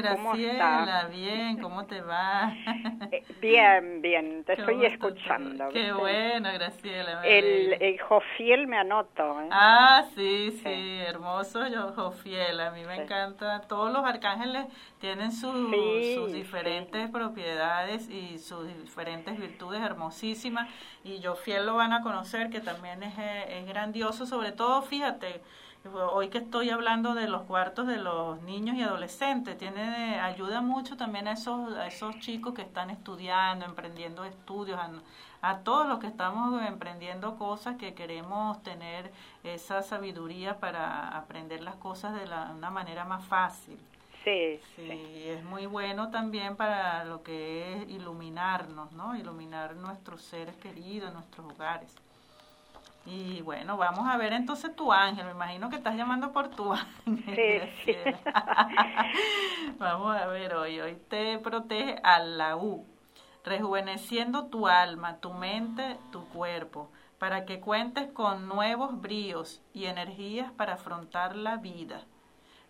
[1.11, 2.53] bien, ¿cómo te va?
[3.11, 5.69] Eh, bien, bien, te estoy escuchando.
[5.69, 7.21] Qué bueno bueno, Graciela.
[7.23, 9.41] El, el, Jofiel me anoto.
[9.41, 9.49] ¿eh?
[9.51, 12.59] Ah, sí, sí, hermoso yo, Jofiel.
[12.59, 13.61] A mí me encanta.
[13.61, 14.65] Todos los arcángeles
[14.99, 20.69] tienen sus diferentes propiedades y sus diferentes virtudes hermosísimas.
[21.03, 23.13] Y Jofiel lo van a conocer, que también es,
[23.49, 24.25] es grandioso.
[24.25, 25.41] Sobre todo, fíjate,
[25.93, 30.97] hoy que estoy hablando de los cuartos de los niños y adolescentes, tiene ayuda mucho
[30.97, 34.79] también a esos, a esos chicos que están estudiando, emprendiendo estudios,
[35.41, 39.11] a, todos los que estamos emprendiendo cosas que queremos tener
[39.43, 43.77] esa sabiduría para aprender las cosas de la, una manera más fácil.
[44.23, 49.15] Sí, sí, es muy bueno también para lo que es iluminarnos, ¿no?
[49.15, 51.95] Iluminar nuestros seres queridos, nuestros hogares.
[53.05, 55.25] Y bueno, vamos a ver entonces tu ángel.
[55.25, 56.73] Me imagino que estás llamando por tu
[57.05, 57.71] ángel.
[57.85, 57.95] Sí,
[59.77, 60.79] vamos a ver hoy.
[60.81, 62.85] Hoy te protege a la U,
[63.43, 66.89] rejuveneciendo tu alma, tu mente, tu cuerpo,
[67.19, 72.01] para que cuentes con nuevos bríos y energías para afrontar la vida.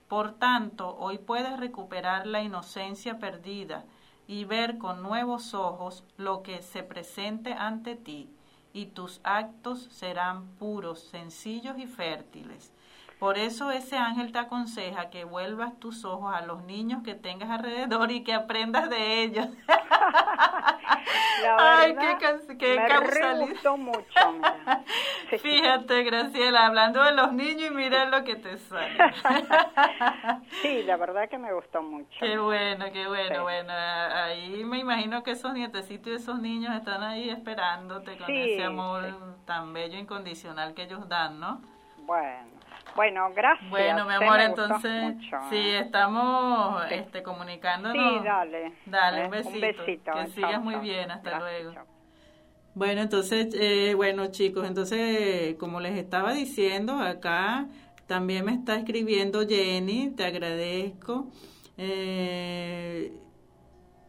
[0.10, 3.86] Por tanto, hoy puedes recuperar la inocencia perdida
[4.28, 8.35] y ver con nuevos ojos lo que se presente ante ti
[8.76, 12.74] y tus actos serán puros, sencillos y fértiles.
[13.20, 17.50] Por eso ese ángel te aconseja que vuelvas tus ojos a los niños que tengas
[17.50, 19.48] alrededor y que aprendas de ellos.
[21.58, 24.04] Ay, qué, qué me gustó mucho.
[25.42, 28.98] Fíjate, Graciela, hablando de los niños y mira lo que te sale.
[30.62, 32.18] sí, la verdad que me gustó mucho.
[32.20, 33.44] Qué bueno, qué bueno.
[33.44, 38.64] Bueno, ahí me imagino que esos nietecitos y esos niños están ahí esperándote con ese
[38.64, 39.04] amor
[39.46, 41.62] tan bello incondicional que ellos dan, ¿no?
[42.00, 42.56] Bueno.
[42.96, 43.70] Bueno, gracias.
[43.70, 45.16] Bueno, mi amor, entonces,
[45.50, 48.22] sí, estamos este, comunicándonos.
[48.22, 48.72] Sí, dale.
[48.86, 49.56] Dale, un besito.
[49.56, 50.12] Un besito.
[50.14, 51.74] Que sigas muy bien, hasta luego.
[52.74, 57.68] Bueno, entonces, eh, bueno chicos, entonces, como les estaba diciendo, acá
[58.08, 61.28] también me está escribiendo Jenny, te agradezco.
[61.78, 63.12] Eh,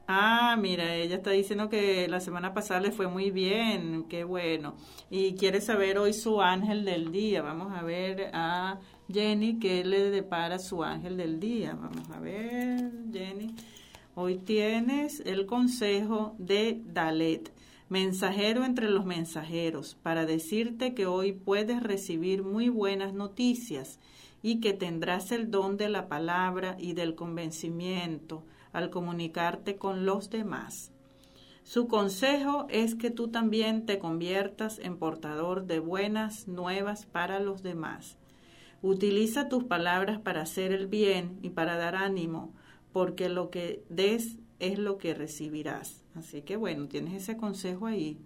[0.08, 4.76] Ah, mira, ella está diciendo que la semana pasada le fue muy bien, qué bueno.
[5.10, 7.42] Y quiere saber hoy su ángel del día.
[7.42, 8.78] Vamos a ver a
[9.12, 11.74] Jenny qué le depara su ángel del día.
[11.74, 13.52] Vamos a ver, Jenny.
[14.14, 17.52] Hoy tienes el consejo de Dalet,
[17.88, 23.98] mensajero entre los mensajeros, para decirte que hoy puedes recibir muy buenas noticias
[24.40, 28.44] y que tendrás el don de la palabra y del convencimiento
[28.76, 30.92] al comunicarte con los demás.
[31.62, 37.62] Su consejo es que tú también te conviertas en portador de buenas nuevas para los
[37.62, 38.18] demás.
[38.82, 42.52] Utiliza tus palabras para hacer el bien y para dar ánimo,
[42.92, 46.02] porque lo que des es lo que recibirás.
[46.14, 48.18] Así que bueno, tienes ese consejo ahí.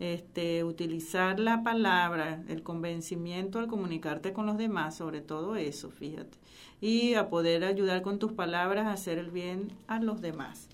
[0.00, 6.36] Este, utilizar la palabra, el convencimiento al comunicarte con los demás, sobre todo eso, fíjate
[6.84, 10.68] y a poder ayudar con tus palabras a hacer el bien a los demás.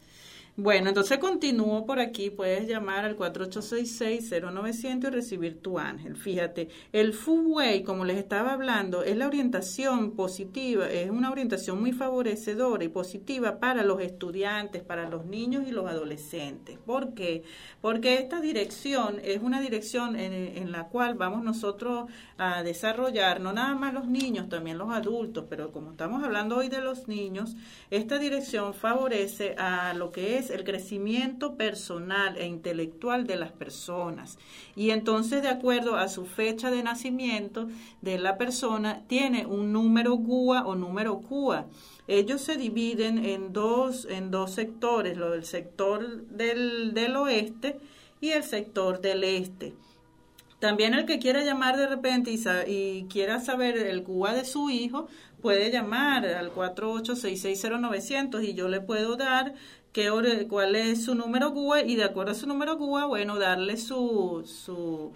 [0.62, 2.28] Bueno, entonces continúo por aquí.
[2.28, 6.16] Puedes llamar al 4866-0900 y recibir tu ángel.
[6.16, 11.80] Fíjate, el Fu Wei, como les estaba hablando, es la orientación positiva, es una orientación
[11.80, 16.76] muy favorecedora y positiva para los estudiantes, para los niños y los adolescentes.
[16.76, 17.42] ¿Por qué?
[17.80, 23.54] Porque esta dirección es una dirección en, en la cual vamos nosotros a desarrollar, no
[23.54, 27.56] nada más los niños, también los adultos, pero como estamos hablando hoy de los niños,
[27.88, 34.38] esta dirección favorece a lo que es el crecimiento personal e intelectual de las personas.
[34.76, 37.68] Y entonces, de acuerdo a su fecha de nacimiento
[38.02, 41.66] de la persona, tiene un número GUA o número CUA.
[42.08, 47.78] Ellos se dividen en dos, en dos sectores, lo del sector del, del oeste
[48.20, 49.74] y el sector del este.
[50.60, 55.08] También el que quiera llamar de repente y, quiera saber el CUA de su hijo,
[55.40, 59.54] puede llamar al 48660900 y yo le puedo dar
[59.92, 63.76] qué, cuál es su número GUA y de acuerdo a su número GUA, bueno, darle
[63.76, 65.12] su, su,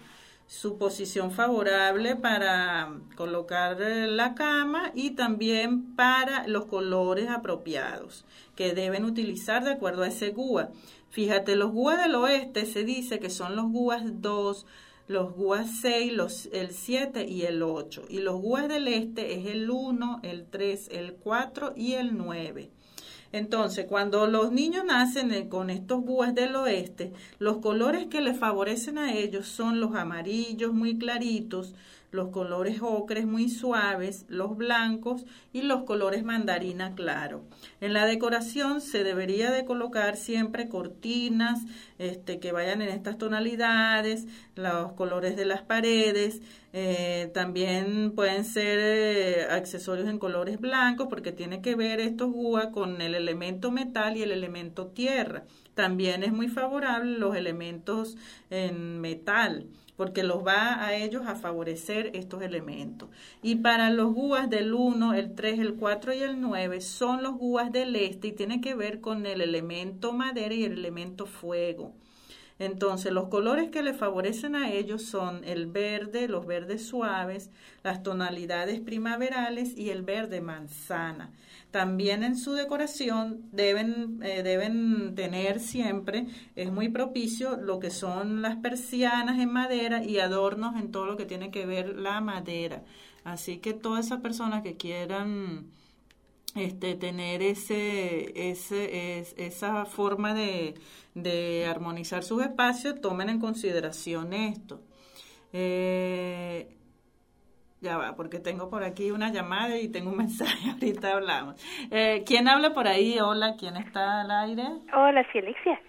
[0.47, 9.05] su posición favorable para colocar la cama y también para los colores apropiados que deben
[9.05, 10.69] utilizar de acuerdo a ese GUA.
[11.09, 14.65] Fíjate, los GUA del oeste se dice que son los GUAs 2,
[15.07, 18.03] los GUAs 6, los, el 7 y el 8.
[18.09, 22.69] Y los GUAs del este es el 1, el 3, el 4 y el 9.
[23.35, 28.39] Entonces, cuando los niños nacen eh, con estos búhos del oeste, los colores que les
[28.39, 31.75] favorecen a ellos son los amarillos muy claritos,
[32.11, 37.43] los colores ocres muy suaves, los blancos y los colores mandarina claro.
[37.81, 41.59] En la decoración se debería de colocar siempre cortinas
[41.97, 46.41] este, que vayan en estas tonalidades, los colores de las paredes,
[46.77, 52.71] eh, también pueden ser eh, accesorios en colores blancos porque tiene que ver estos gua
[52.71, 55.45] con el elemento metal y el elemento tierra.
[55.73, 58.17] También es muy favorable los elementos
[58.49, 63.07] en metal porque los va a ellos a favorecer estos elementos.
[63.41, 67.35] Y para los gúas del 1, el 3, el 4 y el 9 son los
[67.35, 71.93] gúas del este y tiene que ver con el elemento madera y el elemento fuego.
[72.57, 77.51] Entonces, los colores que le favorecen a ellos son el verde, los verdes suaves,
[77.83, 81.31] las tonalidades primaverales y el verde manzana.
[81.71, 88.41] También en su decoración deben, eh, deben tener siempre, es muy propicio, lo que son
[88.41, 92.83] las persianas en madera y adornos en todo lo que tiene que ver la madera.
[93.25, 95.65] Así que todas esas personas que quieran
[96.55, 100.75] este, tener ese, ese, esa forma de,
[101.13, 104.79] de, armonizar sus espacios, tomen en consideración esto.
[105.51, 106.69] Eh,
[107.81, 111.61] ya va, porque tengo por aquí una llamada y tengo un mensaje, ahorita hablamos.
[111.91, 113.19] Eh, ¿Quién habla por ahí?
[113.19, 114.63] Hola, ¿quién está al aire?
[114.93, 115.79] Hola, sí, Alexia.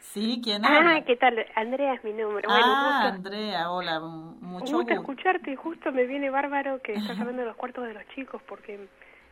[0.00, 0.96] Sí, ¿quién habla?
[0.96, 1.44] Ah, ¿qué tal?
[1.54, 2.48] Andrea es mi número.
[2.50, 4.94] ah, Andrea, hola, mucho gusto.
[4.94, 8.88] escucharte, justo me viene bárbaro que estás hablando de los cuartos de los chicos, porque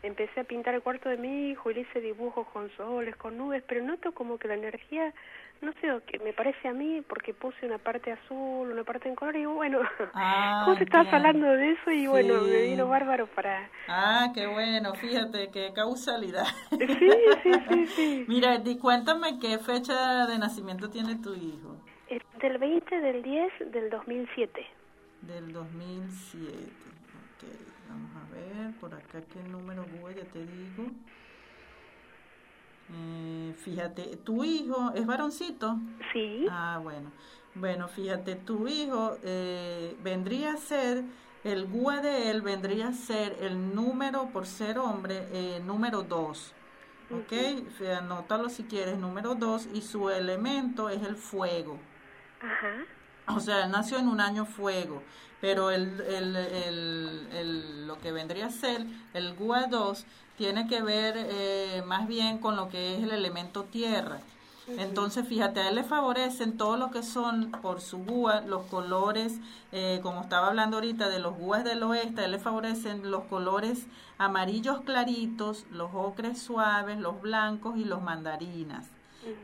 [0.06, 3.36] empecé a pintar el cuarto de mi hijo y le hice dibujos con soles, con
[3.36, 5.12] nubes, pero noto como que la energía
[5.60, 9.14] no sé, que me parece a mí, porque puse una parte azul, una parte en
[9.14, 9.80] color, y bueno,
[10.14, 13.68] ah, justo estabas hablando de eso y bueno, me vino bárbaro para...
[13.88, 16.46] Ah, qué bueno, fíjate, qué causalidad.
[16.76, 17.10] Sí,
[17.42, 18.24] sí, sí, sí.
[18.28, 21.76] Mira, di, cuéntame qué fecha de nacimiento tiene tu hijo.
[22.40, 24.66] del 20 del 10 del 2007.
[25.22, 26.54] Del 2007,
[27.34, 30.90] ok, vamos a ver, por acá qué número voy, ya te digo.
[32.92, 35.76] Eh, fíjate, tu hijo es varoncito.
[36.12, 36.46] Sí.
[36.50, 37.10] Ah, bueno.
[37.54, 41.04] Bueno, fíjate, tu hijo eh, vendría a ser,
[41.42, 46.52] el GUA de él vendría a ser el número, por ser hombre, eh, número 2.
[47.12, 47.32] ¿Ok?
[47.98, 51.78] Anótalo si quieres, número 2, y su elemento es el fuego.
[52.40, 52.84] Ajá.
[53.34, 55.02] O sea, él nació en un año fuego,
[55.46, 58.84] pero el, el, el, el lo que vendría a ser
[59.14, 60.04] el GUA 2
[60.36, 64.18] tiene que ver eh, más bien con lo que es el elemento tierra.
[64.66, 69.38] Entonces, fíjate, a él le favorecen todo lo que son, por su gúa, los colores,
[69.70, 73.22] eh, como estaba hablando ahorita de los gúas del oeste, a él le favorecen los
[73.26, 73.86] colores
[74.18, 78.88] amarillos claritos, los ocres suaves, los blancos y los mandarinas,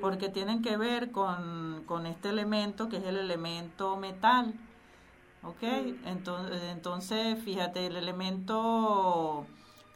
[0.00, 4.53] porque tienen que ver con, con, este elemento que es el elemento metal.
[5.43, 5.62] ¿Ok?
[6.07, 9.47] Entonces, entonces, fíjate, el elemento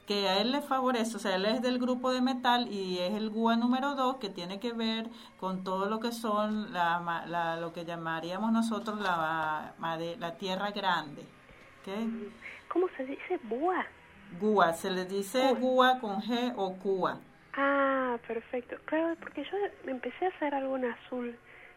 [0.07, 3.15] que a él le favorece, o sea, él es del grupo de metal y es
[3.15, 7.57] el GUA número 2 que tiene que ver con todo lo que son la, la
[7.57, 9.75] lo que llamaríamos nosotros la,
[10.19, 11.25] la tierra grande.
[11.81, 12.33] ¿okay?
[12.69, 13.87] ¿Cómo se dice GUA?
[14.41, 17.21] GUA, se le dice GUA con G o CUA.
[17.55, 18.77] Ah, perfecto.
[18.85, 21.37] Claro, porque yo empecé a hacer algo en azul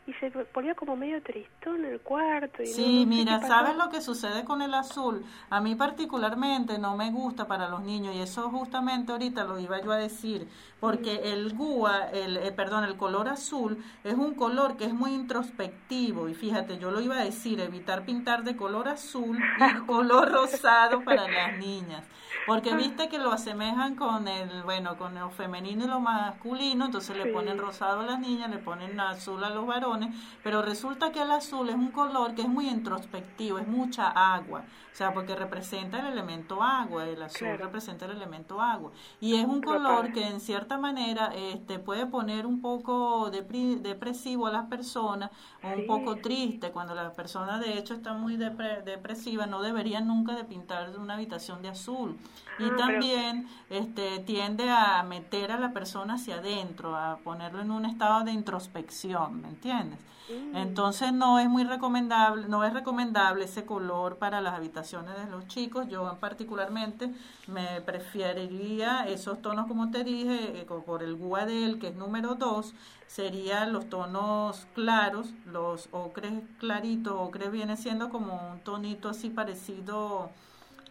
[0.09, 2.63] y se ponía como medio tristón en el cuarto.
[2.63, 5.23] Y sí, mira, ¿sabes lo que sucede con el azul?
[5.51, 9.79] A mí particularmente no me gusta para los niños y eso justamente ahorita lo iba
[9.81, 10.47] yo a decir,
[10.79, 15.13] porque el gua, el, eh, perdón, el color azul es un color que es muy
[15.13, 16.29] introspectivo.
[16.29, 21.03] Y fíjate, yo lo iba a decir, evitar pintar de color azul y color rosado
[21.03, 22.05] para las niñas.
[22.45, 27.15] Porque viste que lo asemejan con el, bueno, con lo femenino y lo masculino, entonces
[27.15, 31.21] le ponen rosado a las niñas, le ponen azul a los varones, pero resulta que
[31.21, 35.35] el azul es un color que es muy introspectivo, es mucha agua, o sea, porque
[35.35, 40.25] representa el elemento agua, el azul representa el elemento agua, y es un color que
[40.25, 40.39] en
[40.69, 45.31] cierta manera este, puede poner un poco depresivo a las personas,
[45.63, 50.35] o un poco triste, cuando la persona de hecho está muy depresiva, no debería nunca
[50.35, 52.17] de pintar una habitación de azul
[52.59, 57.71] y ah, también este, tiende a meter a la persona hacia adentro, a ponerlo en
[57.71, 59.97] un estado de introspección, ¿me entiendes?
[60.29, 60.55] Mm.
[60.55, 65.47] Entonces no es muy recomendable, no es recomendable ese color para las habitaciones de los
[65.47, 65.87] chicos.
[65.87, 67.11] Yo particularmente
[67.47, 72.73] me preferiría esos tonos, como te dije, por el guadel, que es número 2,
[73.07, 80.31] serían los tonos claros, los ocres claritos, ocre viene siendo como un tonito así parecido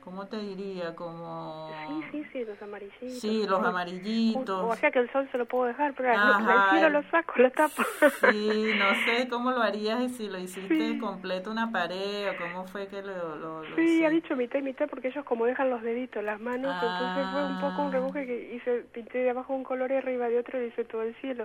[0.09, 0.97] ¿cómo te diría?
[0.97, 1.71] Como...
[1.87, 3.21] Sí, sí, sí, los amarillitos.
[3.21, 4.65] Sí, los amarillitos.
[4.65, 7.51] O sea que el sol se lo puedo dejar, pero al cielo lo saco, lo
[7.51, 7.83] tapo.
[8.31, 12.87] Sí, no sé cómo lo harías si lo hiciste completo una pared o cómo fue
[12.89, 13.37] que lo...
[13.37, 16.75] lo, sí, ha dicho mitad y mitad porque ellos como dejan los deditos, las manos,
[16.75, 20.29] entonces fue un poco un rebuje que hice, pinté de abajo un color y arriba
[20.29, 21.45] de otro y hice todo el cielo.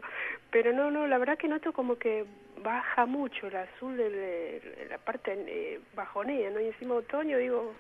[0.52, 2.26] Pero no, no, la verdad que noto como que
[2.64, 6.60] baja mucho el azul de la parte eh, bajonea, ¿no?
[6.60, 7.74] Y encima otoño, digo,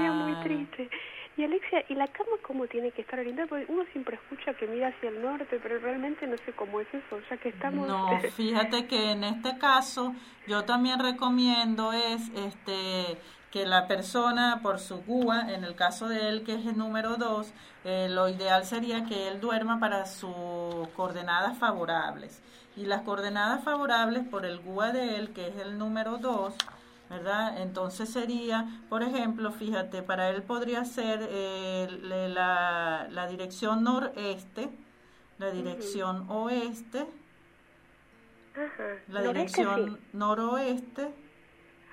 [0.00, 0.90] veía muy triste.
[1.36, 3.48] Y Alexia, ¿y la cama cómo tiene que estar orientada?
[3.48, 6.88] Porque uno siempre escucha que mira hacia el norte, pero realmente no sé cómo es
[6.88, 7.88] eso, ya que estamos...
[7.88, 10.14] No, fíjate que en este caso
[10.46, 13.18] yo también recomiendo es este
[13.50, 17.16] que la persona por su GUA, en el caso de él que es el número
[17.16, 17.52] 2,
[17.84, 22.42] eh, lo ideal sería que él duerma para sus coordenadas favorables.
[22.76, 26.54] Y las coordenadas favorables por el GUA de él, que es el número 2,
[27.10, 27.60] ¿verdad?
[27.60, 34.70] Entonces sería, por ejemplo, fíjate, para él podría ser eh, la, la, dirección noreste,
[35.38, 37.06] la dirección oeste,
[39.08, 41.12] la dirección noroeste.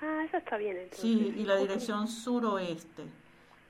[0.00, 0.88] Ah, eso está bien.
[0.92, 3.04] Sí, y la dirección suroeste.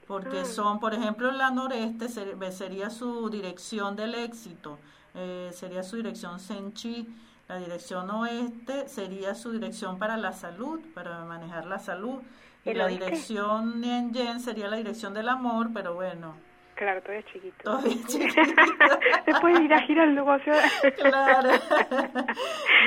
[0.07, 0.45] Porque ah.
[0.45, 4.79] son, por ejemplo, la noreste sería su dirección del éxito,
[5.15, 7.07] eh, sería su dirección Senchi
[7.49, 12.21] la dirección oeste sería su dirección para la salud, para manejar la salud.
[12.63, 16.35] Y la dirección Nien sería la dirección del amor, pero bueno,
[16.79, 17.57] Claro, todavía es chiquito.
[17.65, 18.53] Todavía es chiquito.
[19.27, 20.53] Después ir a girar el negocio.
[20.97, 21.51] claro.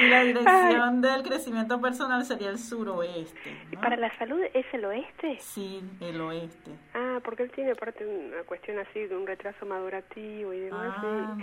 [0.01, 3.57] y la dirección del crecimiento personal sería el suroeste.
[3.69, 5.37] ¿Y ¿Para la salud es el oeste?
[5.39, 6.71] Sí, el oeste.
[6.93, 10.95] Ah, porque él tiene aparte una cuestión así de un retraso madurativo y demás.
[10.97, 11.37] Ah,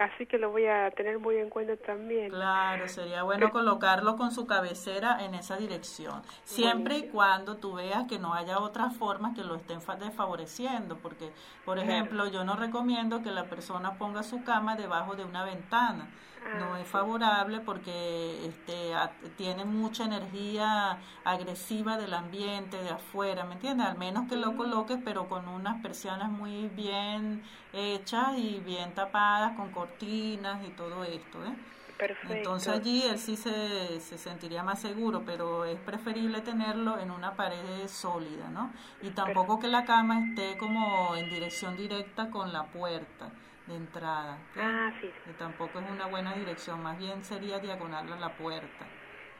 [0.00, 2.28] Así que lo voy a tener muy en cuenta también.
[2.28, 6.20] Claro, sería bueno colocarlo con su cabecera en esa dirección.
[6.42, 11.30] Siempre y cuando tú veas que no haya otras formas que lo estén desfavoreciendo, porque,
[11.64, 15.44] por ejemplo, ejemplo, yo no recomiendo que la persona ponga su cama debajo de una
[15.44, 16.08] ventana.
[16.58, 18.92] no ah, es favorable porque este,
[19.36, 23.86] tiene mucha energía agresiva del ambiente, de afuera, ¿me entiendes?
[23.86, 27.42] Al menos que lo coloques, pero con unas persianas muy bien
[27.72, 31.54] hechas y bien tapadas, con cortinas y todo esto, ¿eh?
[32.28, 37.34] Entonces allí él sí se, se sentiría más seguro, pero es preferible tenerlo en una
[37.34, 38.72] pared sólida, ¿no?
[39.02, 43.30] Y tampoco que la cama esté como en dirección directa con la puerta
[43.66, 44.38] de entrada.
[44.56, 45.10] Ah, sí.
[45.24, 48.86] Que tampoco es una buena dirección, más bien sería diagonal a la puerta.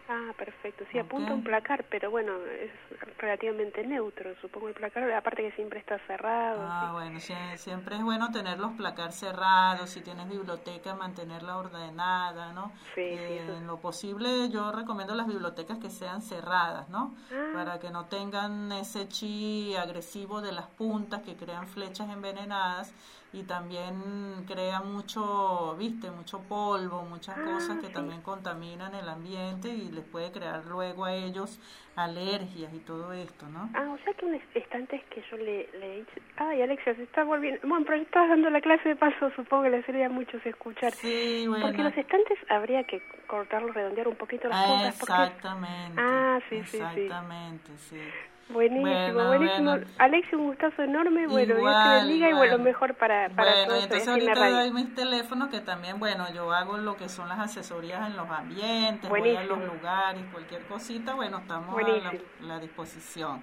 [0.06, 0.84] Ah, perfecto.
[0.92, 2.70] Sí, apunta un placar, pero bueno, es
[3.16, 6.60] relativamente neutro, supongo el placar, aparte que siempre está cerrado.
[6.62, 7.18] Ah, bueno,
[7.56, 12.72] siempre es bueno tener los placar cerrados, si tienes biblioteca, mantenerla ordenada, ¿no?
[12.94, 17.16] Sí, eh, En lo posible yo recomiendo las bibliotecas que sean cerradas, ¿no?
[17.32, 17.50] Ah.
[17.54, 22.92] Para que no tengan ese chi agresivo de las puntas que crean flechas envenenadas
[23.34, 29.68] y también crea mucho, viste, mucho polvo, muchas ah, cosas que también contaminan el ambiente
[29.68, 31.58] y les puede crear luego a ellos
[31.96, 33.70] alergias y todo esto, ¿no?
[33.74, 36.04] Ah, o sea que un estante es que yo le, le he
[36.36, 39.70] ay Alexia, se está volviendo, bueno, pero estás dando la clase de paso, supongo que
[39.70, 40.92] le sería a muchos escuchar.
[40.92, 41.66] Sí, bueno.
[41.66, 46.00] Porque los estantes habría que cortarlos, redondear un poquito las ah, Exactamente.
[46.00, 46.76] Ah, sí, sí, sí.
[46.76, 48.00] Exactamente, sí.
[48.48, 49.76] Buenísimo, buenísimo.
[49.98, 51.26] Alexi, un gustazo enorme.
[51.26, 53.82] Bueno, Dios te bendiga y bueno, mejor para, para bueno, todos.
[53.84, 58.06] entonces ahorita doy mis teléfonos que también, bueno, yo hago lo que son las asesorías
[58.08, 63.42] en los ambientes, voy a los lugares, cualquier cosita, bueno, estamos a la, disposición.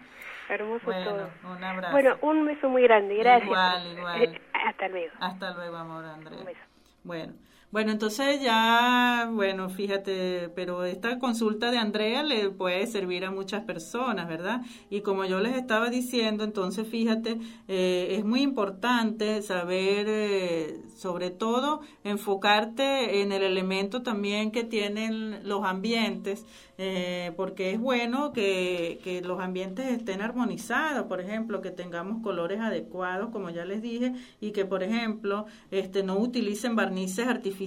[0.49, 1.91] Hermoso bueno, Un abrazo.
[1.91, 3.15] Bueno, un beso muy grande.
[3.15, 3.45] Gracias.
[3.45, 4.41] Igual, igual.
[4.53, 5.13] Hasta luego.
[5.19, 6.03] Hasta luego, amor.
[6.03, 6.59] Un beso.
[7.03, 7.33] Bueno.
[7.71, 13.63] Bueno, entonces ya, bueno, fíjate, pero esta consulta de Andrea le puede servir a muchas
[13.63, 14.59] personas, ¿verdad?
[14.89, 17.37] Y como yo les estaba diciendo, entonces fíjate,
[17.69, 25.47] eh, es muy importante saber, eh, sobre todo, enfocarte en el elemento también que tienen
[25.47, 26.45] los ambientes
[26.83, 32.59] eh, porque es bueno que, que, los ambientes estén armonizados, por ejemplo, que tengamos colores
[32.59, 37.60] adecuados, como ya les dije, y que, por ejemplo, este, no utilicen barnices artificiales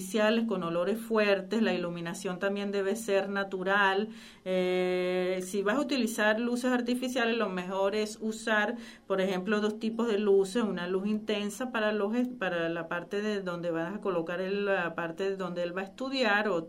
[0.46, 4.08] con olores fuertes, la iluminación también debe ser natural.
[4.44, 8.76] Eh, si vas a utilizar luces artificiales, lo mejor es usar,
[9.06, 13.42] por ejemplo, dos tipos de luces, una luz intensa para, los, para la parte de
[13.42, 16.68] donde vas a colocar la parte de donde él va a estudiar o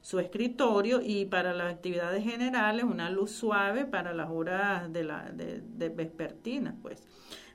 [0.00, 5.32] su escritorio y para las actividades generales una luz suave para las horas de, la,
[6.82, 7.02] pues.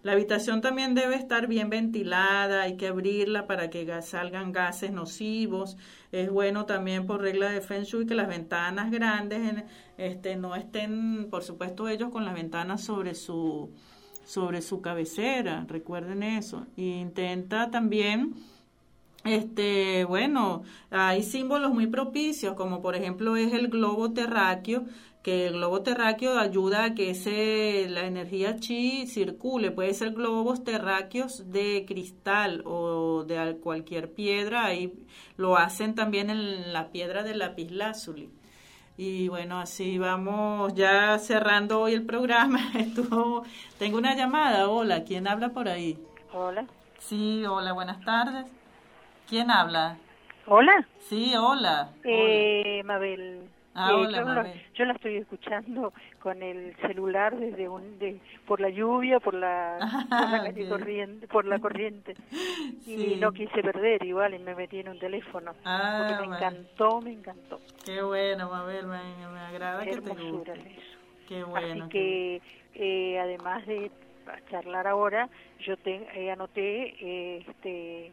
[0.08, 5.76] La habitación también debe estar bien ventilada, hay que abrirla para que salgan gases nocivos.
[6.14, 9.66] Es bueno también por regla de Feng Shui que las ventanas grandes
[9.98, 13.74] este, no estén, por supuesto, ellos con las ventanas sobre su,
[14.24, 16.66] sobre su cabecera, recuerden eso.
[16.78, 18.34] E intenta también
[19.28, 24.86] este, bueno, hay símbolos muy propicios, como por ejemplo es el globo terráqueo,
[25.28, 29.72] que el globo terráqueo ayuda a que ese, la energía chi circule.
[29.72, 34.64] Puede ser globos terráqueos de cristal o de cualquier piedra.
[34.64, 34.94] Ahí
[35.36, 38.30] lo hacen también en la piedra de lapislázuli.
[38.96, 42.62] Y bueno, así vamos ya cerrando hoy el programa.
[42.80, 43.44] Estuvo,
[43.78, 44.70] tengo una llamada.
[44.70, 46.00] Hola, ¿quién habla por ahí?
[46.32, 46.66] Hola.
[47.00, 48.46] Sí, hola, buenas tardes.
[49.28, 49.98] ¿Quién habla?
[50.46, 50.88] Hola.
[51.10, 51.90] Sí, hola.
[52.06, 53.57] Eh, Mabel.
[53.80, 59.20] Ah, hola, yo, la estoy escuchando con el celular desde un, de, por la lluvia,
[59.20, 59.78] por la,
[60.10, 62.16] por la corriente, por la corriente.
[62.88, 65.54] Y no quise perder igual y me metí en un teléfono.
[65.66, 67.60] Ah, porque me encantó, me encantó.
[67.86, 68.98] Qué bueno, Mabel, me,
[69.32, 70.54] me agrada que te guste.
[70.54, 70.98] Eso.
[71.28, 71.84] Qué bueno.
[71.84, 72.42] Así que
[72.74, 73.92] eh, además de
[74.50, 78.12] charlar ahora, yo te, eh, anoté este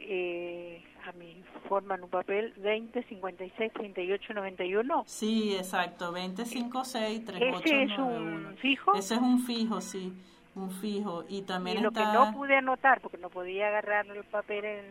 [0.00, 7.24] eh, a mi forma en un papel 20 56 38 91 sí exacto 20 56
[7.24, 8.94] 38 ese es un fijo.
[8.94, 10.12] Ese es un fijo sí
[10.58, 11.24] un fijo.
[11.28, 14.84] Y también y lo que no pude anotar porque no podía agarrar el papel en,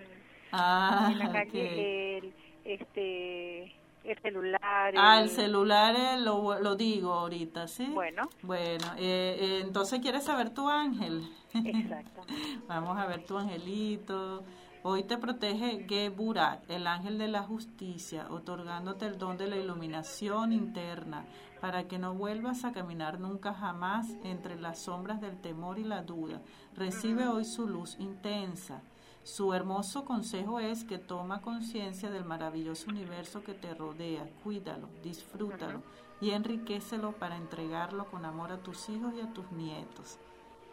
[0.52, 2.34] ah, en la calle el,
[2.64, 8.30] este el celular ah el celular eh, lo, lo digo ahorita sí bueno.
[8.42, 12.22] Bueno eh, eh, entonces quieres saber tu ángel exacto.
[12.68, 14.44] Vamos a ver tu angelito
[14.84, 20.54] Hoy te protege Geburat, el ángel de la justicia, otorgándote el don de la iluminación
[20.54, 21.26] interna,
[21.60, 26.04] para que no vuelvas a caminar nunca jamás entre las sombras del temor y la
[26.04, 26.42] duda.
[26.76, 28.82] Recibe hoy su luz intensa.
[29.24, 35.82] Su hermoso consejo es que toma conciencia del maravilloso universo que te rodea, cuídalo, disfrútalo
[36.22, 40.18] y enriquecelo para entregarlo con amor a tus hijos y a tus nietos.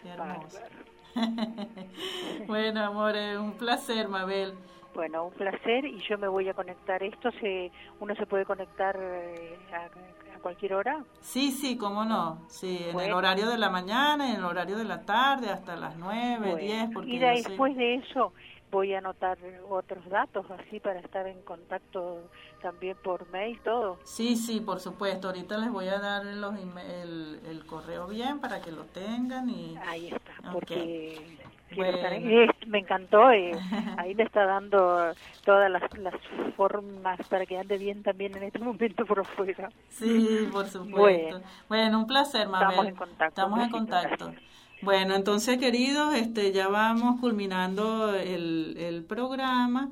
[0.03, 0.59] Qué hermoso.
[2.47, 4.55] bueno, amor, un placer, Mabel.
[4.95, 7.03] Bueno, un placer y yo me voy a conectar.
[7.03, 11.05] ¿Esto se, uno se puede conectar eh, a, cualquier hora?
[11.21, 12.43] Sí, sí, cómo no.
[12.49, 15.97] Sí, en el horario de la mañana, en el horario de la tarde, hasta las
[15.97, 16.91] nueve, diez.
[17.07, 18.33] y después de eso,
[18.71, 19.39] voy a anotar
[19.69, 22.29] otros datos así para estar en contacto
[22.61, 23.99] también por mail todo.
[24.05, 25.29] Sí, sí, por supuesto.
[25.29, 29.77] Ahorita les voy a dar los el, el correo bien para que lo tengan y
[30.53, 31.19] porque
[32.67, 33.53] me encantó y
[33.99, 35.13] ahí me está dando
[35.45, 36.15] todas las, las
[36.57, 39.71] formas para que ande bien también en este momento por fuera.
[39.89, 41.41] Sí, por supuesto.
[41.69, 42.69] Bueno, un placer, Mabel.
[42.71, 43.29] Estamos en contacto.
[43.29, 44.35] Estamos en contacto.
[44.83, 49.91] Bueno, entonces, queridos, este, ya vamos culminando el, el programa.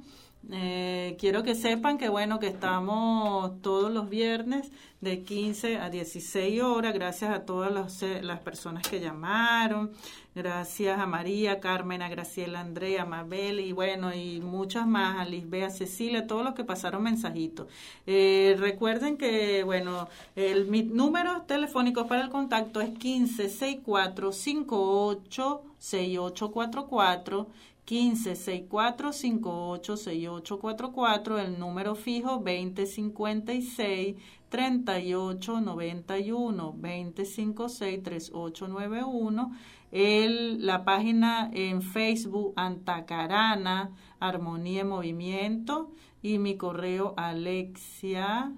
[0.51, 6.61] Eh, quiero que sepan que bueno que estamos todos los viernes de 15 a 16
[6.63, 9.93] horas, gracias a todas las, eh, las personas que llamaron,
[10.35, 15.71] gracias a María, Carmen, a Graciela, Andrea, Mabel y bueno, y muchas más, a Lisbea,
[15.71, 17.69] Cecilia, todos los que pasaron mensajitos.
[18.07, 25.63] Eh, recuerden que bueno, el mi número telefónico para el contacto es 15 64 58
[25.79, 27.49] 6844
[27.85, 34.17] 15 64 58 6844, el número fijo 2056
[34.49, 39.53] 3891 256 3891,
[39.93, 48.53] el, la página en Facebook Antacarana, Armonía en Movimiento y mi correo Alexia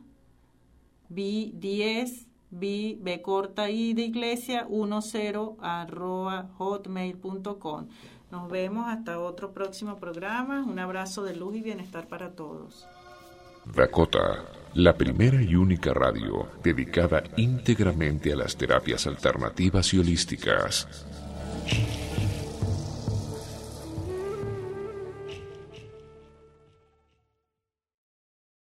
[1.10, 7.88] B10 B, B corta y de iglesia 10 arroba hotmail.com.
[8.30, 10.62] Nos vemos hasta otro próximo programa.
[10.62, 12.86] Un abrazo de luz y bienestar para todos.
[13.74, 21.06] Dakota, la primera y única radio dedicada íntegramente a las terapias alternativas y holísticas.
[21.66, 22.03] Thank you.